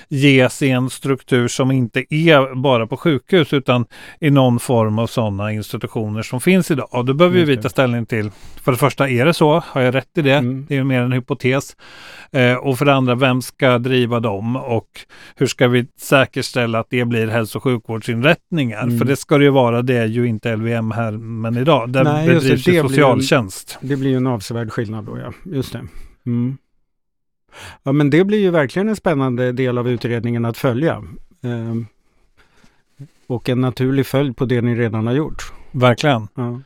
ges 0.09 0.63
i 0.63 0.71
en 0.71 0.91
struktur 0.91 1.49
som 1.49 1.71
inte 1.71 2.15
är 2.15 2.55
bara 2.55 2.87
på 2.87 2.97
sjukhus 2.97 3.53
utan 3.53 3.87
i 4.21 4.31
någon 4.31 4.59
form 4.59 4.99
av 4.99 5.07
sådana 5.07 5.53
institutioner 5.53 6.23
som 6.23 6.41
finns 6.41 6.71
idag. 6.71 6.89
Och 6.91 7.05
då 7.05 7.15
behöver 7.15 7.39
Just 7.39 7.51
vi 7.51 7.57
ta 7.63 7.69
ställning 7.69 8.07
till, 8.07 8.31
för 8.65 8.73
det 8.73 8.79
första, 8.79 9.09
är 9.09 9.27
det 9.27 9.35
så? 9.35 9.63
Har 9.67 9.81
jag 9.81 9.95
rätt 9.95 10.19
i 10.19 10.23
det? 10.23 10.35
Mm. 10.35 10.67
Det 10.69 10.75
är 10.75 10.79
ju 10.79 10.85
mer 10.85 11.01
en 11.01 11.13
hypotes. 11.13 11.77
Eh, 12.33 12.55
och 12.55 12.79
för 12.79 12.85
det 12.85 12.95
andra, 12.95 13.15
vem 13.15 13.43
ska 13.43 13.79
driva 13.79 14.21
dem 14.21 14.57
och 14.57 14.89
hur 15.37 15.47
ska 15.47 15.69
vi 15.69 15.87
säkerställa 16.01 16.79
att 16.79 16.87
det 16.91 17.05
blir 17.05 17.27
hälso 17.29 17.59
och 17.59 17.63
sjukvårdsinrättningar? 17.63 18.83
Mm. 18.83 18.99
För 18.99 19.05
det 19.05 19.17
ska 19.17 19.39
det 19.39 19.45
ju 19.45 19.51
vara, 19.51 19.83
det 19.83 19.97
är 19.97 20.07
ju 20.07 20.27
inte 20.29 20.57
LVM 20.57 20.91
här 20.91 21.13
men 21.13 21.57
idag. 21.57 21.91
Där 21.91 22.05
Nej, 22.05 22.27
bedrivs 22.29 22.65
det 22.65 22.71
ju 22.73 22.83
blir 22.83 22.83
ju- 22.83 22.89
socialtjänst. 22.89 23.79
Det 23.81 23.97
blir 23.97 24.11
ju 24.11 24.17
en 24.17 24.27
avsevärd 24.27 24.73
skillnad 24.73 24.94
då, 25.03 25.19
ja. 25.19 25.33
Just 25.45 25.73
det. 25.73 25.87
Mm. 26.27 26.57
Ja, 27.83 27.93
men 27.93 28.11
det 28.11 28.25
blir 28.25 28.39
ju 28.39 28.51
verkligen 28.51 28.89
en 28.89 28.97
spännande 28.97 29.53
del 29.53 29.79
av 29.79 29.89
utredningen 29.89 30.45
att 30.45 30.59
följa. 30.59 31.05
Ehm, 31.43 31.87
och 33.27 33.49
en 33.49 33.61
naturlig 33.61 34.07
följd 34.07 34.37
på 34.37 34.45
det 34.45 34.61
ni 34.61 34.75
redan 34.75 35.07
har 35.07 35.15
gjort. 35.15 35.53
Verkligen. 35.73 36.29
Ja. 36.35 36.61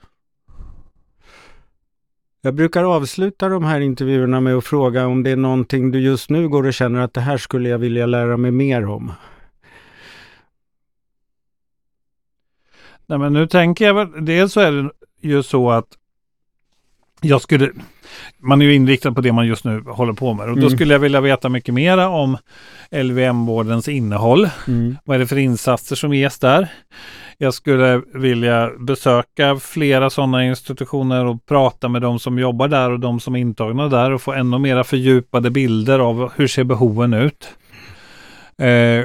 Jag 2.40 2.54
brukar 2.54 2.84
avsluta 2.84 3.48
de 3.48 3.64
här 3.64 3.80
intervjuerna 3.80 4.40
med 4.40 4.54
att 4.54 4.64
fråga 4.64 5.06
om 5.06 5.22
det 5.22 5.30
är 5.30 5.36
någonting 5.36 5.90
du 5.90 6.00
just 6.00 6.30
nu 6.30 6.48
går 6.48 6.66
och 6.66 6.74
känner 6.74 7.00
att 7.00 7.14
det 7.14 7.20
här 7.20 7.38
skulle 7.38 7.68
jag 7.68 7.78
vilja 7.78 8.06
lära 8.06 8.36
mig 8.36 8.50
mer 8.50 8.86
om. 8.86 9.12
Nej, 13.06 13.18
men 13.18 13.32
nu 13.32 13.46
tänker 13.46 13.84
jag 13.84 13.94
väl, 13.94 14.24
dels 14.24 14.52
så 14.52 14.60
är 14.60 14.72
det 14.72 14.90
ju 15.20 15.42
så 15.42 15.70
att 15.70 15.86
jag 17.20 17.42
skulle, 17.42 17.72
man 18.38 18.62
är 18.62 18.66
ju 18.66 18.74
inriktad 18.74 19.12
på 19.12 19.20
det 19.20 19.32
man 19.32 19.46
just 19.46 19.64
nu 19.64 19.80
håller 19.86 20.12
på 20.12 20.34
med 20.34 20.48
och 20.48 20.56
då 20.56 20.66
Mm. 20.66 20.70
skulle 20.76 20.94
jag 20.94 20.98
vilja 20.98 21.20
veta 21.20 21.48
mycket 21.48 21.74
mera 21.74 22.08
om 22.08 22.36
LVM-vårdens 22.90 23.88
innehåll. 23.88 24.48
Mm. 24.68 24.96
Vad 25.04 25.14
är 25.14 25.18
det 25.18 25.26
för 25.26 25.38
insatser 25.38 25.96
som 25.96 26.14
ges 26.14 26.38
där? 26.38 26.68
Jag 27.38 27.54
skulle 27.54 28.02
vilja 28.14 28.70
besöka 28.78 29.56
flera 29.56 30.10
sådana 30.10 30.44
institutioner 30.44 31.24
och 31.24 31.46
prata 31.46 31.88
med 31.88 32.02
de 32.02 32.18
som 32.18 32.38
jobbar 32.38 32.68
där 32.68 32.90
och 32.90 33.00
de 33.00 33.20
som 33.20 33.34
är 33.36 33.40
intagna 33.40 33.88
där 33.88 34.10
och 34.10 34.22
få 34.22 34.32
ännu 34.32 34.58
mera 34.58 34.84
fördjupade 34.84 35.50
bilder 35.50 35.98
av 35.98 36.30
hur 36.36 36.46
ser 36.46 36.64
behoven 36.64 37.14
ut. 37.14 37.48
Eh, 38.58 39.04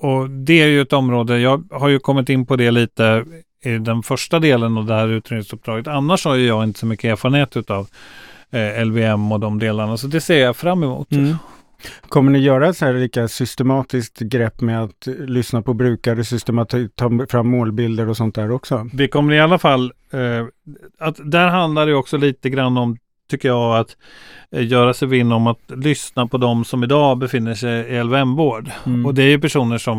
och 0.00 0.30
det 0.30 0.62
är 0.62 0.66
ju 0.66 0.80
ett 0.80 0.92
område, 0.92 1.38
jag 1.38 1.64
har 1.70 1.88
ju 1.88 1.98
kommit 1.98 2.28
in 2.28 2.46
på 2.46 2.56
det 2.56 2.70
lite 2.70 3.24
i 3.64 3.70
den 3.78 4.02
första 4.02 4.38
delen 4.38 4.78
av 4.78 4.86
det 4.86 4.94
här 4.94 5.08
utredningsuppdraget. 5.08 5.86
Annars 5.86 6.24
har 6.24 6.36
jag 6.36 6.64
inte 6.64 6.78
så 6.80 6.86
mycket 6.86 7.12
erfarenhet 7.12 7.56
utav 7.56 7.88
eh, 8.50 8.84
LVM 8.84 9.32
och 9.32 9.40
de 9.40 9.58
delarna, 9.58 9.96
så 9.96 10.06
det 10.06 10.20
ser 10.20 10.38
jag 10.38 10.56
fram 10.56 10.82
emot. 10.82 11.12
Mm. 11.12 11.36
Kommer 12.08 12.32
ni 12.32 12.38
göra 12.38 12.72
så 12.72 12.84
här 12.84 12.92
lika 12.94 13.28
systematiskt 13.28 14.18
grepp 14.18 14.60
med 14.60 14.82
att 14.82 15.06
lyssna 15.06 15.62
på 15.62 15.74
brukare, 15.74 16.24
systematiskt 16.24 16.96
ta 16.96 17.26
fram 17.28 17.48
målbilder 17.48 18.08
och 18.08 18.16
sånt 18.16 18.34
där 18.34 18.50
också? 18.50 18.88
Vi 18.92 19.08
kommer 19.08 19.34
i 19.34 19.40
alla 19.40 19.58
fall, 19.58 19.92
eh, 20.12 20.46
att 20.98 21.30
där 21.30 21.48
handlar 21.48 21.86
det 21.86 21.94
också 21.94 22.16
lite 22.16 22.50
grann 22.50 22.76
om, 22.76 22.96
tycker 23.30 23.48
jag, 23.48 23.76
att 23.78 23.96
eh, 24.50 24.66
göra 24.66 24.94
sig 24.94 25.08
vinn 25.08 25.32
om 25.32 25.46
att 25.46 25.62
lyssna 25.66 26.26
på 26.26 26.38
de 26.38 26.64
som 26.64 26.84
idag 26.84 27.18
befinner 27.18 27.54
sig 27.54 27.88
i 27.88 28.02
LVM-vård. 28.02 28.70
Mm. 28.86 29.06
Och 29.06 29.14
det 29.14 29.22
är 29.22 29.30
ju 29.30 29.40
personer 29.40 29.78
som 29.78 29.98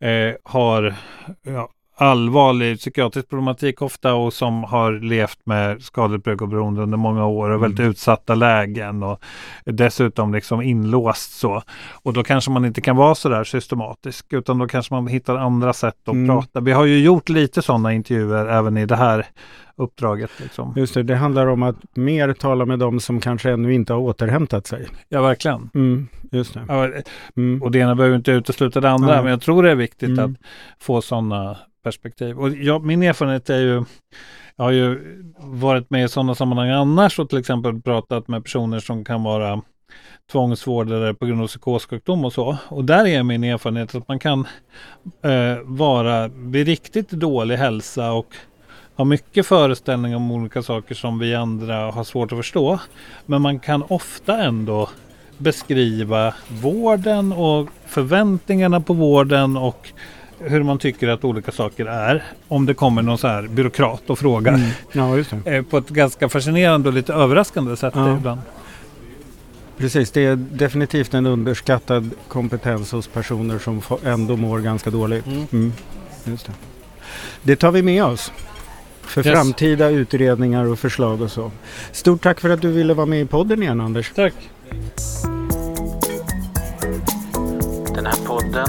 eh, 0.00 0.34
har 0.44 0.94
ja, 1.42 1.70
allvarlig 1.96 2.78
psykiatrisk 2.78 3.28
problematik 3.28 3.82
ofta 3.82 4.14
och 4.14 4.32
som 4.32 4.64
har 4.64 4.92
levt 4.92 5.38
med 5.44 5.82
skadligt 5.82 6.24
bruk 6.24 6.42
och 6.42 6.48
beroende 6.48 6.82
under 6.82 6.96
många 6.98 7.26
år 7.26 7.50
och 7.50 7.62
väldigt 7.62 7.78
Mm. 7.80 7.90
utsatta 7.90 8.34
lägen 8.34 9.02
och 9.02 9.20
dessutom 9.64 10.34
liksom 10.34 10.62
inlåst 10.62 11.32
så. 11.38 11.62
Och 12.02 12.12
då 12.12 12.22
kanske 12.22 12.50
man 12.50 12.64
inte 12.64 12.80
kan 12.80 12.96
vara 12.96 13.14
så 13.14 13.28
där 13.28 13.44
systematisk 13.44 14.32
utan 14.32 14.58
då 14.58 14.66
kanske 14.68 14.94
man 14.94 15.06
hittar 15.06 15.36
andra 15.36 15.72
sätt 15.72 16.08
att 16.08 16.14
Mm. 16.14 16.26
prata. 16.28 16.60
Vi 16.60 16.72
har 16.72 16.84
ju 16.84 16.98
gjort 17.00 17.28
lite 17.28 17.62
sådana 17.62 17.92
intervjuer 17.92 18.46
även 18.46 18.76
i 18.76 18.86
det 18.86 18.96
här 18.96 19.26
uppdraget. 19.76 20.30
Liksom. 20.42 20.72
Just 20.76 20.94
det, 20.94 21.02
det 21.02 21.16
handlar 21.16 21.46
om 21.46 21.62
att 21.62 21.76
mer 21.94 22.32
tala 22.32 22.66
med 22.66 22.78
de 22.78 23.00
som 23.00 23.20
kanske 23.20 23.50
ännu 23.50 23.74
inte 23.74 23.92
har 23.92 24.00
återhämtat 24.00 24.66
sig. 24.66 24.86
Ja, 25.08 25.22
verkligen. 25.22 25.70
Mm, 25.74 26.08
just 26.32 26.54
det. 26.54 26.60
Ja, 26.68 26.88
Mm. 27.36 27.62
och 27.62 27.70
det 27.70 27.78
ena 27.78 27.94
behöver 27.94 28.16
inte 28.16 28.30
utesluta 28.32 28.80
det 28.80 28.90
andra, 28.90 29.22
men 29.22 29.30
jag 29.30 29.40
tror 29.40 29.62
det 29.62 29.70
är 29.70 29.74
viktigt 29.74 30.08
Mm. 30.08 30.24
att 30.24 30.30
få 30.84 31.02
sådana 31.02 31.56
perspektiv. 31.84 32.38
Och 32.38 32.50
jag, 32.50 32.84
min 32.84 33.02
erfarenhet 33.02 33.50
är 33.50 33.60
ju, 33.60 33.84
jag 34.56 34.64
har 34.64 34.72
ju 34.72 35.00
varit 35.38 35.90
med 35.90 36.04
i 36.04 36.08
sådana 36.08 36.34
sammanhang 36.34 36.70
annars 36.70 37.18
och 37.18 37.28
till 37.28 37.38
exempel 37.38 37.82
pratat 37.82 38.28
med 38.28 38.44
personer 38.44 38.80
som 38.80 39.04
kan 39.04 39.22
vara 39.22 39.62
tvångsvårdare 40.32 41.14
på 41.14 41.26
grund 41.26 41.42
av 41.42 41.46
psykossjukdom 41.46 42.24
och 42.24 42.32
så. 42.32 42.56
Och 42.68 42.84
där 42.84 43.06
är 43.06 43.22
min 43.22 43.44
erfarenhet 43.44 43.94
att 43.94 44.08
man 44.08 44.18
kan 44.18 44.46
eh, 45.22 45.58
vara 45.64 46.28
vid 46.28 46.66
riktigt 46.66 47.10
dålig 47.10 47.56
hälsa 47.56 48.12
och 48.12 48.34
ha 48.96 49.04
mycket 49.04 49.46
föreställningar 49.46 50.16
om 50.16 50.32
olika 50.32 50.62
saker 50.62 50.94
som 50.94 51.18
vi 51.18 51.34
andra 51.34 51.90
har 51.90 52.04
svårt 52.04 52.32
att 52.32 52.38
förstå. 52.38 52.78
Men 53.26 53.42
man 53.42 53.58
kan 53.58 53.82
ofta 53.88 54.42
ändå 54.42 54.88
beskriva 55.38 56.34
vården 56.62 57.32
och 57.32 57.68
förväntningarna 57.86 58.80
på 58.80 58.92
vården 58.92 59.56
och 59.56 59.88
hur 60.48 60.62
man 60.62 60.78
tycker 60.78 61.08
att 61.08 61.24
olika 61.24 61.52
saker 61.52 61.86
är. 61.86 62.24
Om 62.48 62.66
det 62.66 62.74
kommer 62.74 63.02
någon 63.02 63.18
så 63.18 63.28
här 63.28 63.42
byråkrat 63.42 64.10
och 64.10 64.18
frågar. 64.18 64.54
Mm. 64.54 64.68
Ja, 64.92 65.16
just 65.16 65.30
det. 65.44 65.56
Eh, 65.56 65.62
På 65.62 65.78
ett 65.78 65.88
ganska 65.88 66.28
fascinerande 66.28 66.88
och 66.88 66.94
lite 66.94 67.12
överraskande 67.14 67.76
sätt 67.76 67.92
Ja. 67.96 68.16
ibland. 68.16 68.40
Precis, 69.78 70.10
det 70.10 70.20
är 70.26 70.36
definitivt 70.36 71.14
en 71.14 71.26
underskattad 71.26 72.10
kompetens 72.28 72.92
hos 72.92 73.06
personer 73.08 73.58
som 73.58 73.82
ändå 74.04 74.36
mår 74.36 74.58
ganska 74.58 74.90
dåligt. 74.90 75.26
Mm. 75.26 75.46
Mm. 75.52 75.72
Just 76.24 76.46
det. 76.46 76.52
det 77.42 77.56
tar 77.56 77.70
vi 77.72 77.82
med 77.82 78.04
oss 78.04 78.32
för 79.02 79.26
Yes. 79.26 79.34
framtida 79.34 79.88
utredningar 79.88 80.64
och 80.64 80.78
förslag 80.78 81.20
och 81.22 81.30
så. 81.30 81.50
Stort 81.92 82.22
tack 82.22 82.40
för 82.40 82.50
att 82.50 82.60
du 82.62 82.72
ville 82.72 82.94
vara 82.94 83.06
med 83.06 83.20
i 83.20 83.26
podden 83.26 83.62
igen 83.62 83.80
Anders. 83.80 84.12
Tack! 84.14 84.34
Den 87.94 88.06
här 88.06 88.26
podden 88.26 88.68